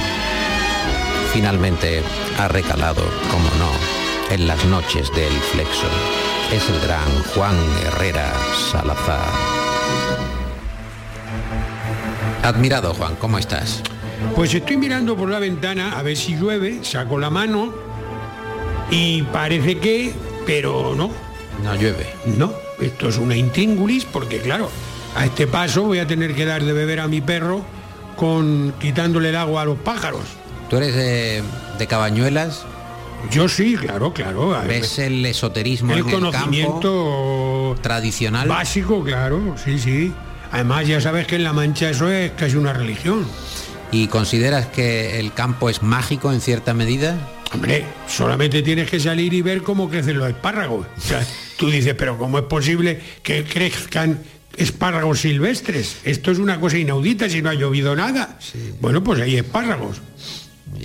[1.33, 2.03] Finalmente
[2.39, 3.71] ha recalado, como no,
[4.35, 5.87] en las noches del flexo.
[6.53, 7.57] Es el gran Juan
[7.87, 8.31] Herrera
[8.71, 9.21] Salazar.
[12.43, 13.83] Admirado Juan, ¿cómo estás?
[14.35, 17.73] Pues estoy mirando por la ventana a ver si llueve, saco la mano
[18.91, 20.13] y parece que,
[20.45, 21.11] pero no,
[21.63, 22.07] No llueve.
[22.37, 24.71] no, esto es una intríngulis porque claro,
[25.14, 27.64] a este paso voy a tener que dar de beber a mi perro
[28.16, 30.22] con quitándole el agua a los pájaros.
[30.68, 31.42] ¿Tú eres de,
[31.79, 32.64] de Cabañuelas?
[33.31, 34.57] Yo sí, claro, claro.
[34.66, 38.48] ¿Ves el esoterismo el en el campo conocimiento tradicional?
[38.48, 40.12] básico, claro, sí, sí.
[40.51, 43.27] Además ya sabes que en La Mancha eso es casi una religión.
[43.90, 47.16] ¿Y consideras que el campo es mágico en cierta medida?
[47.55, 50.87] Hombre, solamente tienes que salir y ver cómo crecen los espárragos.
[50.96, 51.25] O sea,
[51.59, 54.20] tú dices, pero ¿cómo es posible que crezcan
[54.57, 55.97] espárragos silvestres?
[56.05, 58.38] Esto es una cosa inaudita si no ha llovido nada.
[58.81, 60.01] Bueno, pues hay espárragos.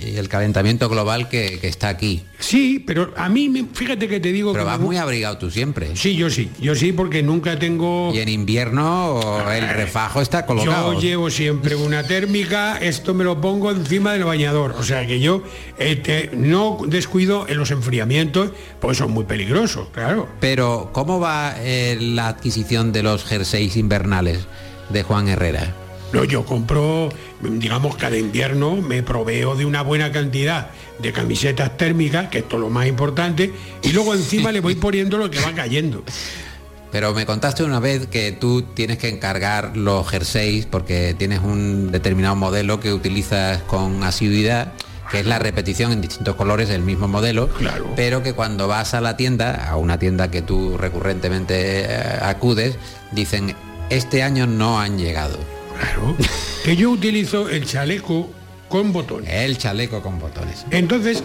[0.00, 2.22] Y el calentamiento global que, que está aquí.
[2.38, 4.70] Sí, pero a mí, me- fíjate que te digo Pero que...
[4.70, 5.96] vas me muy abrigado tú siempre.
[5.96, 8.12] Sí, yo sí, yo sí, porque nunca tengo...
[8.14, 10.92] Y en invierno el refajo está colocado.
[10.94, 14.76] Yo llevo siempre una térmica, esto me lo pongo encima del bañador.
[14.78, 15.42] O sea que yo
[15.78, 20.28] eh, no descuido en los enfriamientos, pues son muy peligrosos, claro.
[20.38, 24.46] Pero, ¿cómo va eh, la adquisición de los jerseys invernales
[24.90, 25.74] de Juan Herrera?
[26.12, 27.10] No, yo compro,
[27.42, 32.62] digamos, cada invierno me proveo de una buena cantidad de camisetas térmicas, que esto es
[32.62, 36.02] lo más importante, y luego encima le voy poniendo lo que va cayendo.
[36.90, 41.92] Pero me contaste una vez que tú tienes que encargar los jerseys porque tienes un
[41.92, 44.72] determinado modelo que utilizas con asiduidad,
[45.10, 47.50] que es la repetición en distintos colores del mismo modelo,
[47.94, 52.78] pero que cuando vas a la tienda, a una tienda que tú recurrentemente eh, acudes,
[53.12, 53.54] dicen,
[53.90, 55.57] este año no han llegado.
[55.78, 56.16] Claro.
[56.64, 58.30] Que yo utilizo el chaleco
[58.68, 59.30] con botones.
[59.32, 60.66] El chaleco con botones.
[60.70, 61.22] Entonces,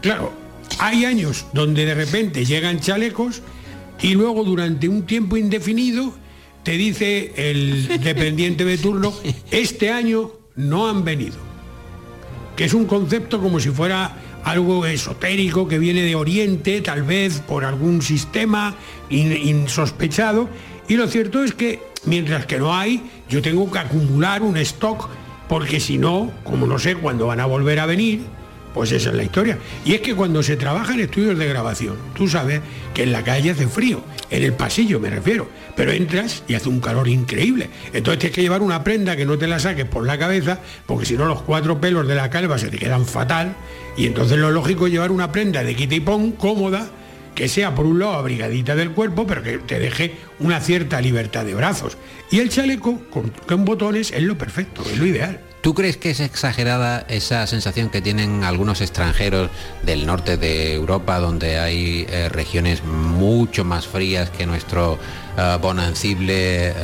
[0.00, 0.32] claro,
[0.78, 3.42] hay años donde de repente llegan chalecos
[4.00, 6.14] y luego durante un tiempo indefinido
[6.62, 9.12] te dice el dependiente de turno,
[9.50, 11.36] este año no han venido.
[12.56, 17.40] Que es un concepto como si fuera algo esotérico que viene de Oriente, tal vez
[17.40, 18.74] por algún sistema
[19.10, 20.48] in- insospechado.
[20.88, 25.08] Y lo cierto es que mientras que no hay, yo tengo que acumular un stock
[25.48, 28.22] porque si no, como no sé cuándo van a volver a venir,
[28.76, 29.58] pues esa es la historia.
[29.86, 32.60] Y es que cuando se trabaja en estudios de grabación, tú sabes
[32.92, 36.68] que en la calle hace frío, en el pasillo me refiero, pero entras y hace
[36.68, 37.70] un calor increíble.
[37.94, 41.06] Entonces tienes que llevar una prenda que no te la saques por la cabeza, porque
[41.06, 43.56] si no los cuatro pelos de la calva se te quedan fatal.
[43.96, 46.86] Y entonces lo lógico es llevar una prenda de quita y pon cómoda,
[47.36, 51.44] que sea por un lado abrigadita del cuerpo, pero que te deje una cierta libertad
[51.44, 51.96] de brazos.
[52.30, 52.98] Y el chaleco
[53.46, 55.40] con, botones es lo perfecto, es lo ideal.
[55.60, 59.50] ¿Tú crees que es exagerada esa sensación que tienen algunos extranjeros
[59.84, 64.98] del norte de Europa, donde hay eh, regiones mucho más frías que nuestro
[65.36, 66.74] eh, bonancible eh,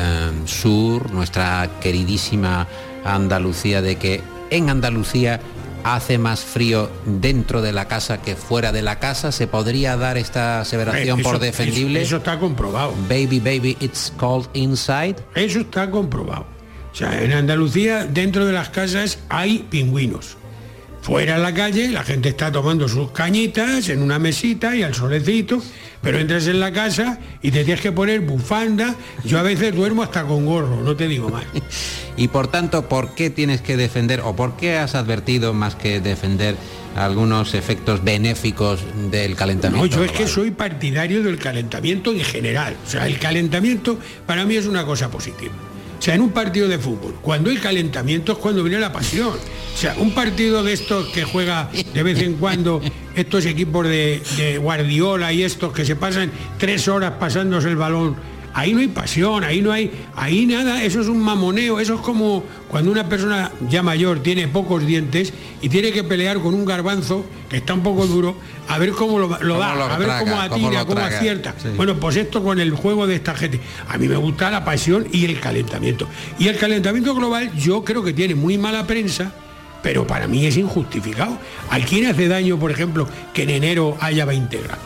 [0.45, 2.69] sur, nuestra queridísima
[3.05, 5.41] Andalucía, de que en Andalucía
[5.85, 9.33] hace más frío dentro de la casa que fuera de la casa?
[9.33, 12.01] ¿Se podría dar esta aseveración Eso- por defendible?
[12.01, 12.95] Eso, eso está comprobado.
[13.09, 15.17] Baby, baby, it's cold inside.
[15.35, 16.47] Eso está comprobado.
[16.93, 20.37] O sea, en Andalucía, dentro de las casas hay pingüinos.
[21.03, 24.95] Fuera en la calle, la gente está tomando sus cañitas en una mesita y al
[24.95, 25.61] solecito,
[26.01, 28.95] pero entras en la casa y te tienes que poner bufanda.
[29.25, 31.45] Yo a veces duermo hasta con gorro, no te digo más.
[32.15, 35.99] Y por tanto, ¿por qué tienes que defender o por qué has advertido más que
[35.99, 36.57] defender
[36.95, 38.81] algunos efectos benéficos
[39.11, 39.97] del No, calentamiento?
[39.97, 42.77] yo es que soy partidario del calentamiento en general.
[42.87, 45.55] O sea, el calentamiento para mí es una cosa positiva.
[46.03, 49.29] O sea, en un partido de fútbol, cuando hay calentamiento es cuando viene la pasión.
[49.29, 52.83] O sea, un partido de estos que juega de vez en cuando
[53.15, 58.17] estos equipos de, de Guardiola y estos que se pasan tres horas pasándose el balón,
[58.55, 62.01] ahí no hay pasión, ahí no hay, ahí nada, eso es un mamoneo, eso es
[62.01, 66.65] como cuando una persona ya mayor tiene pocos dientes y tiene que pelear con un
[66.65, 68.37] garbanzo que está un poco duro,
[68.69, 71.55] a ver cómo lo, lo Cómo da, lo a ver traga, cómo atira, cómo acierta.
[71.61, 71.69] Sí.
[71.77, 73.61] Bueno, pues esto con el juego de esta gente.
[73.89, 76.09] A mí me gusta la pasión y el calentamiento.
[76.39, 79.33] Y el calentamiento global yo creo que tiene muy mala prensa,
[79.83, 81.39] pero para mí es injustificado.
[81.71, 84.85] ¿A quién hace daño, por ejemplo, que en enero haya 20 grados?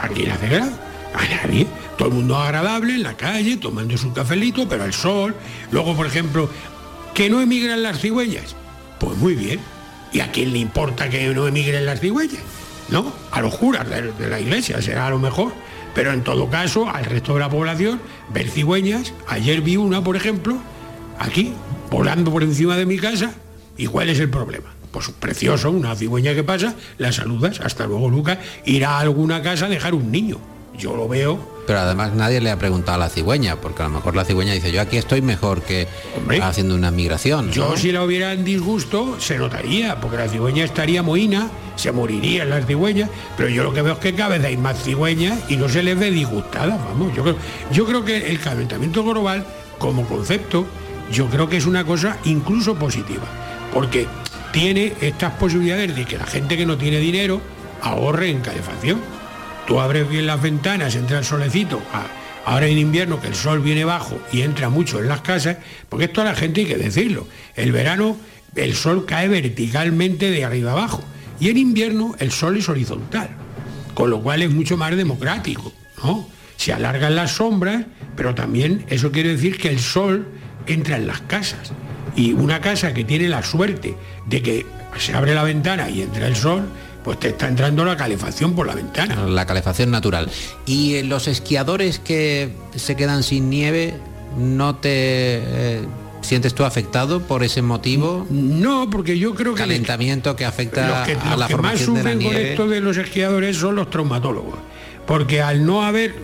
[0.00, 0.72] ¿A quién hace grado?
[1.14, 1.66] A nadie.
[1.98, 5.34] Todo el mundo agradable en la calle, tomando su cafelito, pero el sol.
[5.72, 6.48] Luego, por ejemplo,
[7.12, 8.54] que no emigran las cigüeñas.
[9.00, 9.58] Pues muy bien.
[10.12, 12.40] ¿Y a quién le importa que no emigren las cigüeñas?
[12.88, 13.12] ¿No?
[13.32, 15.52] A los curas de, la iglesia será a lo mejor.
[15.92, 18.00] Pero en todo caso, al resto de la población,
[18.32, 19.12] ver cigüeñas.
[19.26, 20.56] Ayer vi una, por ejemplo,
[21.18, 21.52] aquí,
[21.90, 23.34] volando por encima de mi casa.
[23.76, 24.72] ¿Y cuál es el problema?
[24.92, 29.66] Pues precioso, una cigüeña que pasa, la saludas, hasta luego Lucas, irá a alguna casa
[29.66, 30.38] a dejar un niño.
[30.78, 33.90] Yo lo veo Pero además nadie le ha preguntado a la cigüeña, porque a lo
[33.90, 35.86] mejor la cigüeña dice, yo aquí estoy mejor que
[36.40, 37.52] haciendo una migración.
[37.52, 42.48] Yo si la hubiera en disgusto se notaría, porque la cigüeña estaría mohina, se morirían
[42.48, 45.58] las cigüeñas, pero yo lo que veo es que cada vez hay más cigüeñas y
[45.58, 47.14] no se les ve disgustadas, vamos.
[47.14, 47.36] Yo creo,
[47.70, 49.46] yo creo que el calentamiento global,
[49.78, 50.64] como concepto,
[51.12, 53.26] yo creo que es una cosa incluso positiva,
[53.74, 54.06] porque
[54.52, 57.42] tiene estas posibilidades de que la gente que no tiene dinero
[57.82, 59.17] ahorre en calefacción.
[59.68, 62.06] Tú abres bien las ventanas, entra el solecito, a-
[62.50, 65.58] ahora en invierno que el sol viene bajo y entra mucho en las casas,
[65.90, 67.28] porque esto a la gente hay que decirlo.
[67.54, 68.16] El verano
[68.56, 71.04] el sol cae verticalmente de arriba abajo
[71.38, 73.28] y en invierno el sol es horizontal,
[73.94, 75.70] con lo cual es mucho más democrático,
[76.02, 76.26] ¿no?
[76.56, 77.84] Se alargan las sombras,
[78.16, 80.26] pero también eso quiere decir que el sol
[80.66, 81.72] entra en las casas.
[82.16, 83.94] Y una casa que tiene la suerte
[84.26, 84.66] de que
[84.98, 86.68] se abre la ventana y entra el sol,
[87.08, 89.24] pues te está entrando la calefacción por la ventana.
[89.24, 90.28] La calefacción natural.
[90.66, 93.94] ¿Y eh, los esquiadores que se quedan sin nieve,
[94.36, 95.80] no te eh,
[96.20, 98.26] sientes tú afectado por ese motivo?
[98.28, 99.62] No, porque yo creo que...
[99.62, 102.32] Calentamiento que afecta los que, a los la que más formación de la sufren con
[102.34, 102.50] nieve.
[102.50, 104.58] esto de los esquiadores son los traumatólogos.
[105.06, 106.14] Porque al no haber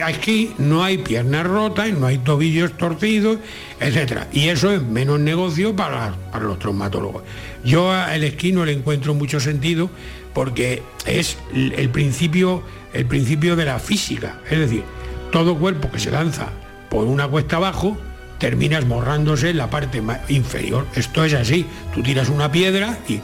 [0.00, 3.38] aquí no hay piernas rotas, no hay tobillos torcidos,
[3.80, 4.28] etcétera.
[4.32, 7.22] Y eso es menos negocio para, los traumatólogos.
[7.64, 9.90] Yo al esquí no le encuentro mucho sentido
[10.32, 12.62] porque es el principio,
[12.92, 14.40] el principio de la física.
[14.50, 14.84] Es decir,
[15.30, 16.48] todo cuerpo que se lanza
[16.88, 17.98] por una cuesta abajo
[18.38, 20.86] termina esmorrándose en la parte inferior.
[20.94, 21.66] Esto es así.
[21.94, 23.20] Tú tiras una piedra y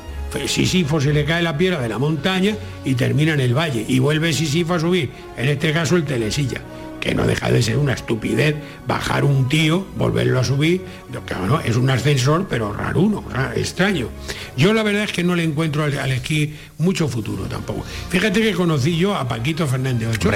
[0.47, 2.55] Sísifo se le cae la piedra de la montaña
[2.85, 3.85] y termina en el valle.
[3.89, 6.61] Y vuelve Sísifo a subir, en este caso el telesilla,
[7.01, 8.57] que no deja de ser una estupidez
[8.87, 13.53] bajar un tío, volverlo a subir, lo que, bueno, es un ascensor, pero raruno, ra-
[13.57, 14.09] extraño.
[14.57, 17.85] Yo la verdad es que no le encuentro al, al esquí mucho futuro tampoco.
[18.11, 20.35] Fíjate que conocí yo a Paquito Fernández Ochoa.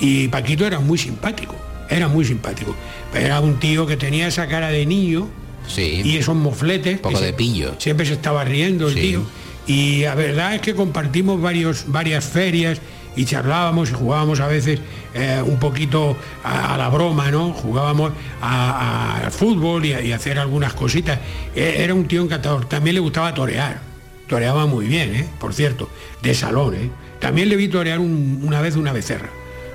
[0.00, 1.54] Y Paquito era muy simpático,
[1.88, 2.74] era muy simpático.
[3.14, 5.28] Era un tío que tenía esa cara de niño
[5.76, 6.98] y esos mofletes.
[7.00, 7.74] poco que de pillo.
[7.78, 9.00] Siempre se estaba riendo el Sí.
[9.00, 9.22] tío.
[9.66, 12.80] Y la verdad es que compartimos varios, varias ferias
[13.14, 14.80] y charlábamos y jugábamos a veces
[15.14, 17.52] eh, un poquito a, a la broma, ¿no?
[17.52, 21.18] Jugábamos al fútbol y, a- y a hacer algunas cositas.
[21.54, 22.68] Eh, Era un tío encantador.
[22.68, 23.80] También le gustaba torear.
[24.26, 25.26] Toreaba muy bien, ¿eh?
[25.38, 25.88] Por cierto,
[26.22, 26.90] de salón, ¿eh?
[27.20, 29.28] También le vi torear un- una vez una becerra.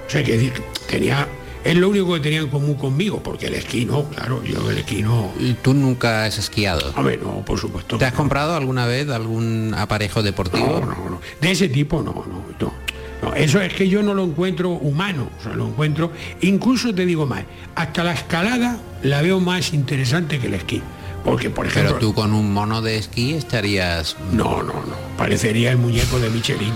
[0.05, 0.51] O sea, que
[0.89, 1.27] tenía...
[1.67, 4.77] Es lo único que tenía en común conmigo, porque el esquí no, claro, yo el
[4.77, 5.33] esquí no.
[5.37, 6.93] ¿Y tú nunca has esquiado?
[6.95, 7.97] Hombre, no, por supuesto.
[7.97, 10.79] ¿Te has comprado alguna vez algún aparejo deportivo?
[10.79, 11.21] No, no, no.
[11.41, 12.73] De ese tipo no, no, no.
[13.21, 17.05] No, eso es que yo no lo encuentro humano, o sea, lo encuentro, incluso te
[17.05, 17.43] digo más,
[17.75, 20.81] hasta la escalada la veo más interesante que el esquí.
[21.25, 24.15] Porque, por ejemplo, Pero tú con un mono de esquí estarías...
[24.31, 26.73] no, no, no, parecería el muñeco de Michelin.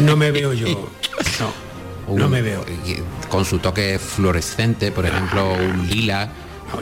[0.00, 0.66] No me veo yo,
[1.40, 1.63] no,
[2.08, 2.64] no me veo.
[3.28, 6.30] Con su toque fluorescente, por ejemplo, un lila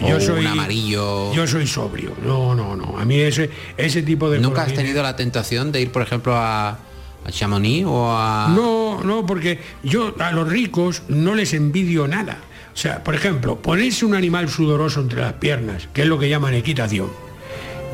[0.01, 1.33] No, yo o soy un amarillo.
[1.33, 2.99] Yo soy sobrio, no, no, no.
[2.99, 6.37] A mí ese, ese tipo de ¿Nunca has tenido la tentación de ir, por ejemplo,
[6.37, 8.53] a, a Chamonix o a...
[8.55, 12.39] No, no, porque yo a los ricos no les envidio nada.
[12.75, 16.29] O sea, por ejemplo, ponerse un animal sudoroso entre las piernas, que es lo que
[16.29, 17.11] llaman equitación.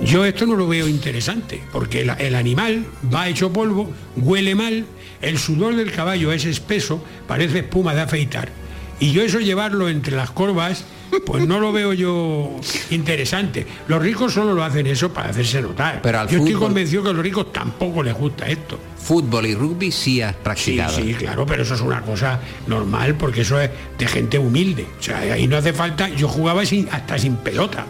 [0.05, 4.87] Yo esto no lo veo interesante, porque el, el animal va hecho polvo, huele mal,
[5.21, 8.49] el sudor del caballo es espeso, parece espuma de afeitar.
[9.01, 10.85] Y yo eso llevarlo entre las corvas,
[11.25, 12.51] pues no lo veo yo
[12.91, 13.67] interesante.
[13.87, 16.01] Los ricos solo lo hacen eso para hacerse notar.
[16.03, 18.79] Pero al yo estoy convencido que a los ricos tampoco les gusta esto.
[18.99, 20.97] Fútbol y rugby sí has Sí, practicado.
[20.97, 24.87] sí, claro, pero eso es una cosa normal porque eso es de gente humilde.
[24.99, 26.09] O sea, ahí no hace falta.
[26.11, 27.87] Yo jugaba sin, hasta sin pelota.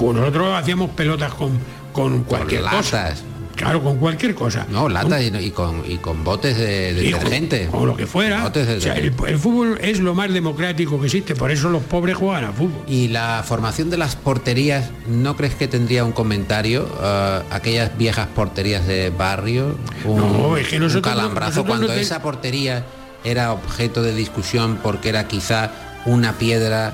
[0.00, 1.58] Nosotros hacíamos pelotas con,
[1.92, 2.74] con cualquier cosa.
[3.04, 3.22] latas.
[3.54, 4.66] Claro, con cualquier cosa.
[4.70, 7.68] No, latas y, y con, y con botes de, de con- detergente.
[7.68, 8.42] Con lo que fuera.
[8.42, 11.82] Botes de O sea, el, fútbol es lo más democrático que existe, por eso los
[11.82, 12.82] pobres juegan al fútbol.
[12.86, 16.86] Y la formación de las porterías, ¿no crees que tendría un comentario?
[17.02, 21.66] eh, aquellas viejas porterías de barrio, un, No, es que un nosotros no- calambrazo, nosotros
[21.66, 22.84] cuando no te- esa portería
[23.24, 25.70] era objeto de discusión porque era quizá
[26.04, 26.92] una piedra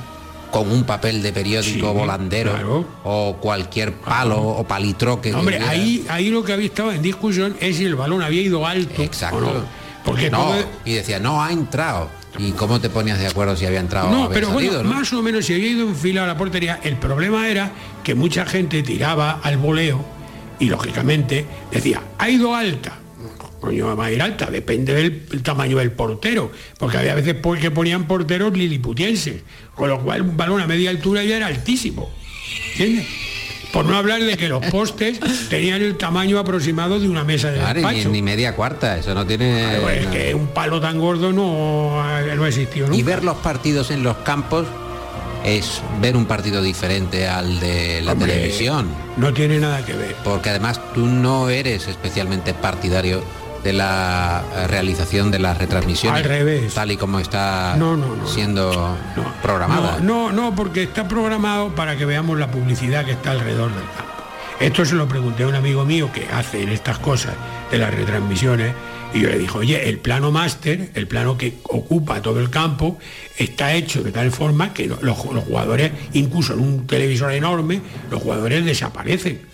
[0.53, 2.85] con un papel de periódico Sí, volandero claro.
[3.05, 5.31] o cualquier palo o palitroque.
[5.31, 8.43] que Hombre, ahí, ahí lo que había estado en discusión es si el balón había
[8.43, 9.03] ido alto.
[9.03, 9.39] Exacto.
[9.39, 9.83] o no.
[10.05, 12.09] Porque no, todo- y decía, no, ha entrado.
[12.39, 14.89] ¿Y cómo te ponías de acuerdo si había entrado o No, había pero salido, bueno,
[14.91, 14.95] no?
[14.97, 17.73] más o menos si había ido en fila a la portería, el problema era
[18.05, 20.05] que mucha gente tiraba al voleo
[20.59, 22.99] y lógicamente decía, ha ido alta.
[23.63, 27.59] Coño, va a ir alta, depende del el tamaño del portero, porque había veces por-
[27.61, 29.43] que ponían porteros liliputienses,
[29.77, 32.11] con lo cual un balón a media altura ya era altísimo.
[32.73, 33.07] ¿Entiendes?
[33.73, 37.59] Por no hablar de que los postes tenían el tamaño aproximado de una mesa de
[37.61, 38.09] Claro, y ni, despacho.
[38.11, 39.63] ni media cuarta, eso no tiene...
[39.63, 40.11] Claro, es no.
[40.11, 42.03] que un palo tan gordo no,
[42.37, 42.99] no existió nunca.
[42.99, 44.67] Y ver los partidos en los campos
[45.45, 48.89] es ver un partido diferente al de la Hombre, televisión.
[49.17, 50.17] No tiene nada que ver.
[50.25, 53.23] Porque además tú no eres especialmente partidario
[53.63, 56.23] de la eh, realización de las retransmisiones.
[56.23, 56.75] Al revés.
[56.75, 58.27] Tal y como está No, no, no.
[58.27, 58.97] siendo
[59.43, 59.99] programada.
[60.01, 63.85] No, no, no, porque está programado para que veamos la publicidad que está alrededor del
[63.97, 64.13] campo.
[64.61, 67.35] Esto se lo pregunté a un amigo mío que hace en estas cosas
[67.71, 68.73] de las retransmisiones
[69.15, 72.99] y yo le dije, oye, el plano máster, el plano que ocupa todo el campo,
[73.37, 78.23] está hecho de tal forma que los, los jugadores, incluso en un televisor enorme, los
[78.23, 79.52] jugadores desaparecen.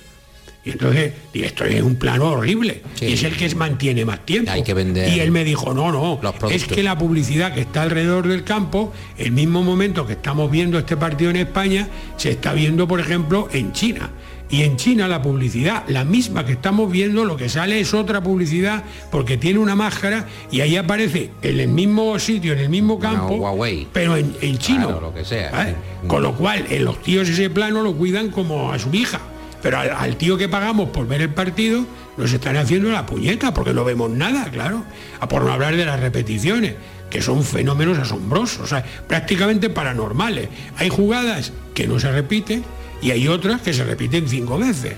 [0.68, 2.82] Y entonces, y esto es un plano horrible.
[3.00, 4.50] Y es el que mantiene más tiempo.
[4.50, 7.62] Hay que vender Y él me dijo, no, no, los es que la publicidad que
[7.62, 11.88] está alrededor del campo, el mismo momento que estamos viendo este partido en España,
[12.18, 14.10] se está viendo, por ejemplo, en China.
[14.50, 18.22] Y en China la publicidad, la misma que estamos viendo, lo que sale es otra
[18.22, 22.98] publicidad porque tiene una máscara y ahí aparece en el mismo sitio, en el mismo
[22.98, 23.86] campo, Huawei.
[23.90, 24.88] pero en, en chino.
[24.88, 25.50] Claro, lo que sea.
[25.50, 25.74] ¿vale?
[26.06, 29.20] Con lo cual, en los tíos ese plano lo cuidan como a su hija.
[29.62, 31.84] Pero al, tío que pagamos por ver el partido,
[32.16, 34.84] nos están haciendo la puñeta, porque no vemos nada, claro.
[35.20, 36.74] A por no hablar de las repeticiones,
[37.10, 40.48] que son fenómenos asombrosos, o sea, prácticamente paranormales.
[40.76, 42.64] Hay jugadas que no se repiten
[43.02, 44.94] y hay otras que se repiten cinco veces.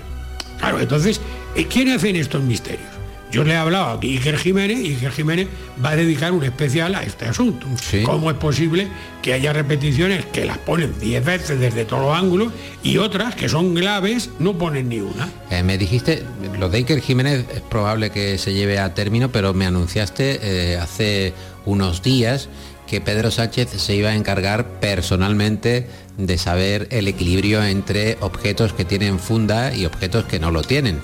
[0.59, 1.19] Claro, entonces,
[1.55, 3.00] eh, ¿quién hacen estos misterios?
[3.31, 5.47] Yo le he hablado a Iker Jiménez y Iker Jiménez
[5.83, 7.65] va a dedicar un especial a este asunto.
[8.03, 8.89] ¿Cómo es posible
[9.21, 12.51] que haya repeticiones que las ponen 10 veces desde todos los ángulos
[12.83, 15.29] y otras que son graves no ponen ni una?
[15.49, 16.23] Eh, me dijiste,
[16.59, 20.39] lo de Iker Jiménez es probable que se lleve a término, pero me anunciaste
[20.73, 21.33] eh, hace
[21.65, 22.49] unos días
[22.91, 25.87] que Pedro Sánchez se iba a encargar personalmente
[26.17, 30.99] de saber el equilibrio entre objetos que tienen funda y objetos que no lo tienen.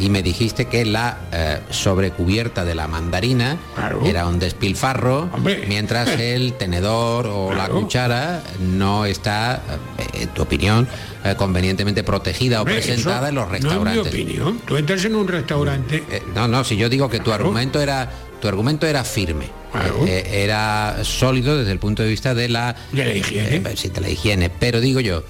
[0.00, 3.58] Y me dijiste que la eh, sobrecubierta de la mandarina
[4.04, 5.30] era un despilfarro,
[5.68, 9.62] mientras el tenedor o la cuchara no está,
[9.98, 10.88] eh, en tu opinión,
[11.24, 14.08] eh, convenientemente protegida Hombre, o presentada en los no es mi restaurantes.
[14.08, 14.60] opinión.
[14.66, 18.10] Tú entras en un restaurante Eh, no, no, si yo digo que tu argumento era
[18.40, 19.59] tu argumento era firme.
[20.06, 23.56] Eh, era sólido desde el punto de vista de la, de la higiene.
[23.56, 24.50] Eh, sí, de la higiene.
[24.50, 25.24] Pero digo yo,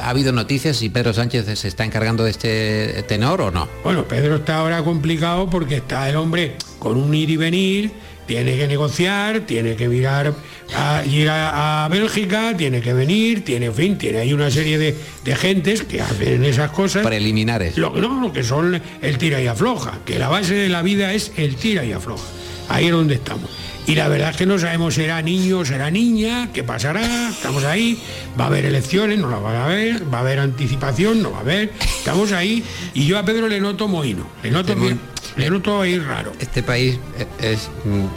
[0.00, 3.68] ¿ha habido noticias si Pedro Sánchez se está encargando de este tenor o no?
[3.82, 7.90] Bueno, Pedro está ahora complicado porque está el hombre con un ir y venir,
[8.26, 10.32] tiene que negociar, tiene que mirar
[10.76, 14.78] a ir a, a Bélgica, tiene que venir, tiene, en fin, tiene ahí una serie
[14.78, 17.04] de, de gentes que hacen esas cosas.
[17.04, 17.76] Preliminares.
[17.76, 21.12] Lo, no, lo que son el tira y afloja, que la base de la vida
[21.12, 22.22] es el tira y afloja.
[22.68, 23.50] Ahí es donde estamos.
[23.86, 27.64] Y la verdad es que no sabemos si será niño, será niña, qué pasará, estamos
[27.64, 27.98] ahí,
[28.38, 31.38] va a haber elecciones, no las va a haber, va a haber anticipación, no va
[31.38, 32.62] a haber, estamos ahí,
[32.94, 34.96] y yo a Pedro le noto mohino, le noto, Este
[35.36, 36.32] le noto ahí raro.
[36.38, 36.98] Este país
[37.40, 37.68] es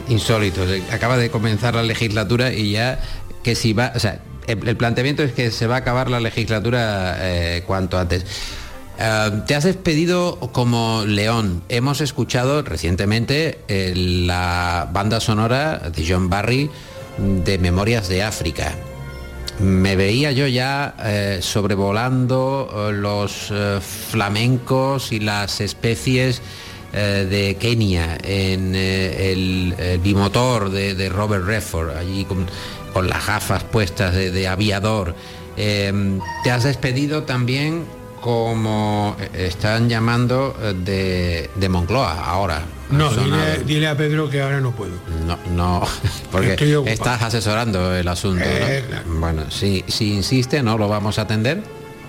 [0.08, 0.62] insólito.
[0.92, 3.00] Acaba de comenzar la legislatura y ya
[3.42, 6.20] que si va, o sea, el, el planteamiento es que se va a acabar la
[6.20, 8.24] legislatura eh, cuanto antes.
[8.98, 11.62] Eh, te has despedido como León.
[11.68, 16.70] Hemos escuchado recientemente eh, la banda sonora de John Barry
[17.18, 18.74] de Memorias de África.
[19.58, 23.52] Me veía yo ya eh, sobrevolando los
[24.10, 26.42] flamencos y las especies
[26.92, 32.46] de Kenia en el, bimotor de, Robert Redford, allí con,
[33.08, 35.14] las gafas puestas de, aviador.
[35.56, 37.84] Te has despedido también
[38.24, 42.62] como eh, están llamando eh, de, de Moncloa ahora.
[42.88, 43.10] No,
[43.66, 44.92] dile, a Pedro que ahora no puedo.
[45.26, 45.86] No, no,
[46.32, 46.56] porque
[46.86, 48.42] estás asesorando el asunto.
[48.42, 48.50] ¿no?
[48.50, 48.82] Eh,
[49.18, 51.62] Bueno, si, si insiste, no lo vamos a atender.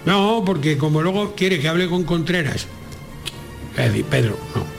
[0.06, 2.66] No, porque como luego quiere que hable con Contreras.
[4.10, 4.75] Pedro, no.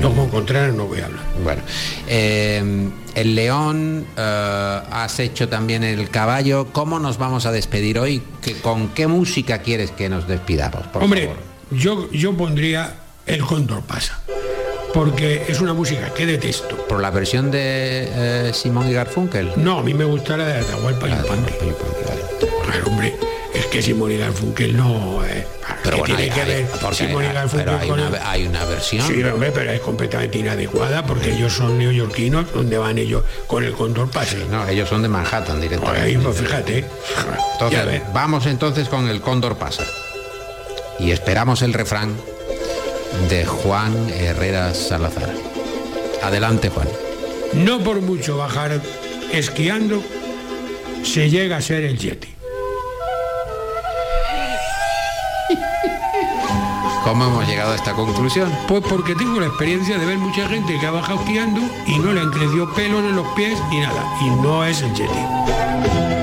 [0.00, 1.22] Yo con Contreras no voy a hablar.
[1.44, 1.62] Bueno,
[2.08, 6.68] eh, el león, eh, has hecho también el caballo.
[6.72, 8.22] ¿Cómo nos vamos a despedir hoy?
[8.40, 10.86] ¿Qué- ¿Con qué música quieres que nos despidamos?
[10.86, 11.36] Por Hombre, favor?
[11.70, 12.94] yo, yo pondría
[13.26, 14.20] el Cóndor pasa.
[14.94, 16.76] Porque es una música que detesto.
[16.88, 19.52] ¿Por la versión de eh, Simón y Garfunkel?
[19.56, 21.52] No, a mí me gusta la de Atahualpa Yupanqui.
[22.64, 23.14] Claro, hombre,
[23.70, 25.24] que Simón y Garfunkel no...
[25.24, 25.46] eh,
[25.84, 28.00] Pero ¿qué bueno, tiene hay- que ver porque Simón y hay- Garfunkel pero hay con
[28.00, 29.06] una, el- hay una versión.
[29.06, 33.72] Sí, hombre, pero es completamente inadecuada porque ellos son neoyorquinos, donde van ellos con el
[33.72, 34.36] Cóndor pasa.
[34.50, 36.00] No, ellos son de Manhattan directamente.
[36.06, 36.84] Ahí, pues fíjate.
[37.52, 39.84] Entonces, vamos entonces con el cóndor pasa.
[40.98, 42.14] Y esperamos el refrán
[43.28, 45.30] de Juan Herrera Salazar.
[46.22, 46.88] Adelante, Juan.
[47.54, 48.80] No por mucho bajar
[49.32, 50.02] esquiando
[51.02, 52.28] se llega a ser el Yeti.
[57.04, 58.52] ¿Cómo hemos llegado a esta conclusión?
[58.68, 62.12] Pues porque tengo la experiencia de ver mucha gente que ha bajado esquiando y no
[62.12, 64.04] le han crecido pelos en los pies ni nada.
[64.20, 66.19] Y no es el Yeti.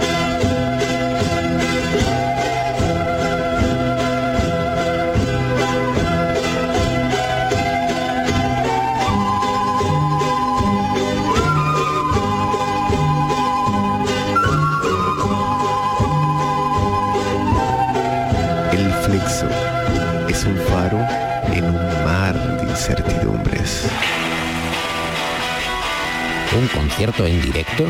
[26.98, 27.86] Concierto en directo?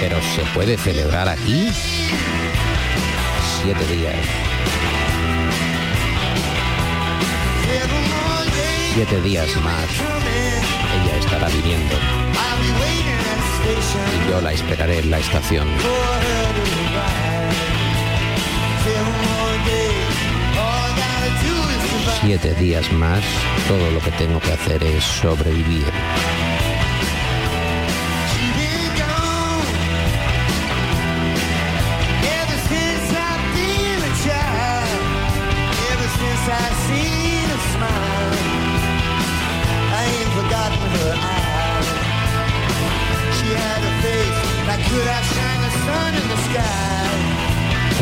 [0.00, 1.70] ¿Pero se puede celebrar aquí?
[3.62, 4.16] Siete días.
[8.92, 9.86] Siete días más.
[10.92, 11.94] Ella estará viniendo.
[14.14, 15.68] Y yo la esperaré en la estación.
[22.20, 23.24] Siete días más.
[23.66, 25.86] Todo lo que tengo que hacer es sobrevivir.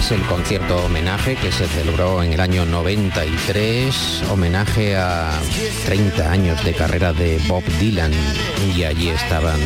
[0.06, 5.32] Es el concierto homenaje que se celebró en el año 93, homenaje a
[5.84, 8.12] 30 años de carrera de Bob Dylan
[8.76, 9.58] y allí estaban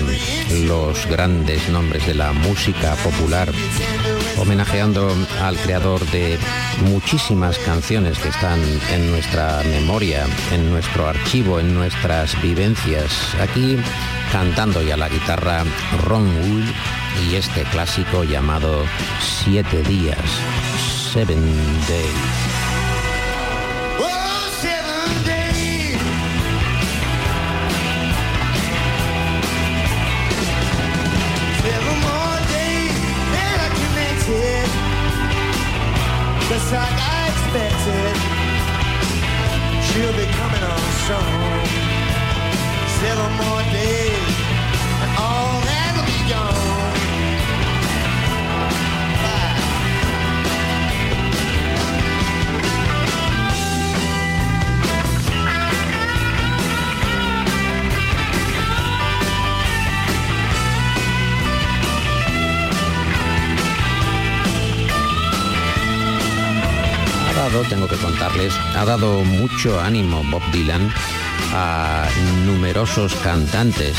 [0.67, 3.53] los grandes nombres de la música popular,
[4.39, 6.39] homenajeando al creador de
[6.87, 8.61] muchísimas canciones que están
[8.95, 13.13] en nuestra memoria, en nuestro archivo, en nuestras vivencias.
[13.43, 13.77] Aquí
[14.33, 15.65] cantando y a la guitarra
[16.07, 18.85] Ron Wood y este clásico llamado
[19.21, 20.19] Siete días,
[21.13, 21.43] Seven
[21.89, 22.50] Days.
[68.81, 70.91] Ha dado mucho ánimo Bob Dylan
[71.53, 72.09] a
[72.47, 73.95] numerosos cantantes.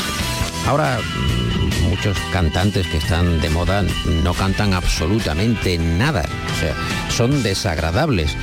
[0.66, 3.84] Ahora mm, muchos cantantes que están de moda
[4.24, 6.74] no cantan absolutamente nada, o sea,
[7.12, 8.36] son desagradables,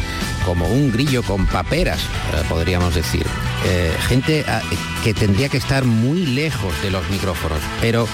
[0.47, 3.26] como un grillo con paperas, eh, podríamos decir.
[3.66, 4.62] Eh, gente ah,
[5.03, 8.07] que tendría que estar muy lejos de los micrófonos, pero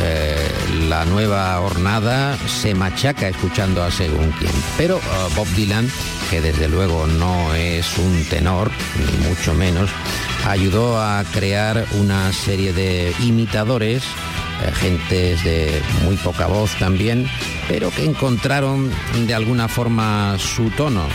[0.00, 0.48] eh,
[0.88, 4.52] la nueva hornada se machaca escuchando a según quién.
[4.78, 5.90] Pero uh, Bob Dylan,
[6.30, 9.90] que desde luego no es un tenor, ni mucho menos,
[10.46, 14.02] ayudó a crear una serie de imitadores,
[14.62, 17.26] eh, gentes de muy poca voz también,
[17.68, 18.90] pero que encontraron
[19.26, 21.06] de alguna forma su tono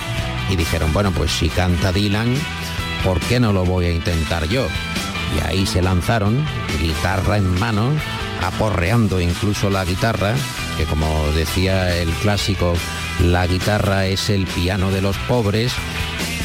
[0.50, 2.36] y dijeron, bueno, pues si canta Dylan,
[3.04, 4.68] ¿por qué no lo voy a intentar yo?
[5.36, 6.46] Y ahí se lanzaron,
[6.82, 7.92] guitarra en mano,
[8.42, 10.34] aporreando incluso la guitarra,
[10.78, 12.74] que como decía el clásico,
[13.22, 15.74] la guitarra es el piano de los pobres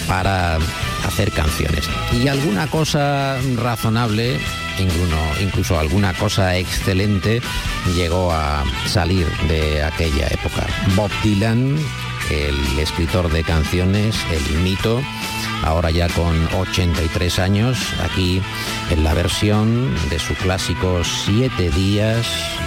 [0.07, 0.59] para
[1.07, 1.89] hacer canciones.
[2.13, 4.39] Y alguna cosa razonable,
[5.41, 7.41] incluso, alguna cosa excelente,
[7.95, 10.67] llegó a salir de aquella época.
[10.97, 11.77] Bob Dylan,
[12.31, 15.03] el escritor de canciones, el mito,
[15.63, 18.41] ahora ya con 83 años, aquí
[18.91, 22.27] en la versión de su clásico Siete días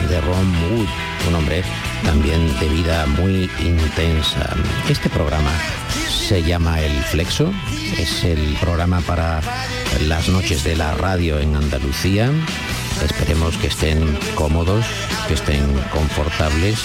[0.09, 0.87] de Ron Wood,
[1.27, 1.63] un hombre
[2.03, 4.55] también de vida muy intensa.
[4.89, 5.51] Este programa
[6.09, 7.53] se llama El Flexo,
[7.97, 9.41] es el programa para
[10.07, 12.31] las noches de la radio en Andalucía.
[13.03, 14.85] Esperemos que estén cómodos,
[15.27, 16.79] que estén confortables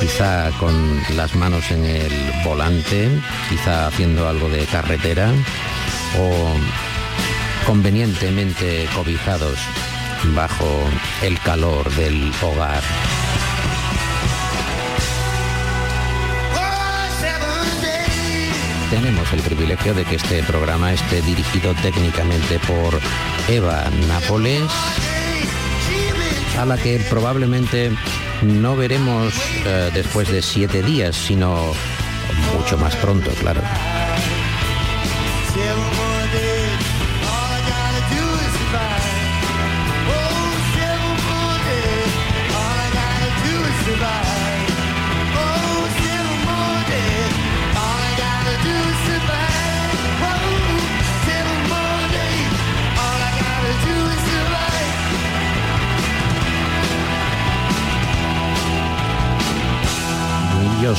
[0.00, 2.12] quizá con las manos en el
[2.44, 3.08] volante,
[3.48, 5.32] quizá haciendo algo de carretera
[6.18, 6.54] o
[7.66, 9.58] convenientemente cobijados
[10.34, 10.84] bajo
[11.22, 12.82] el calor del hogar.
[18.90, 23.00] Tenemos el privilegio de que este programa esté dirigido técnicamente por
[23.48, 24.62] Eva Nápoles,
[26.58, 27.90] a la que probablemente
[28.42, 29.34] no veremos
[29.66, 31.72] eh, después de siete días, sino
[32.56, 33.60] mucho más pronto, claro.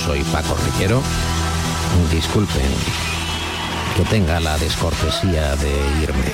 [0.05, 1.01] Soy Paco Riquero.
[2.11, 2.61] Disculpen
[3.97, 5.71] que tenga la descortesía de
[6.03, 6.31] irme.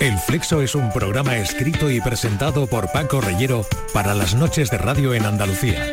[0.00, 4.78] El Flexo es un programa escrito y presentado por Paco Reyero para las noches de
[4.78, 5.92] radio en Andalucía.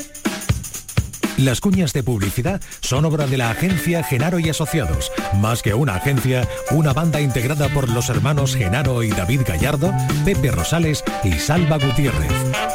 [1.38, 5.12] Las cuñas de publicidad son obra de la agencia Genaro y Asociados.
[5.36, 10.52] Más que una agencia, una banda integrada por los hermanos Genaro y David Gallardo, Pepe
[10.52, 12.75] Rosales y Salva Gutiérrez.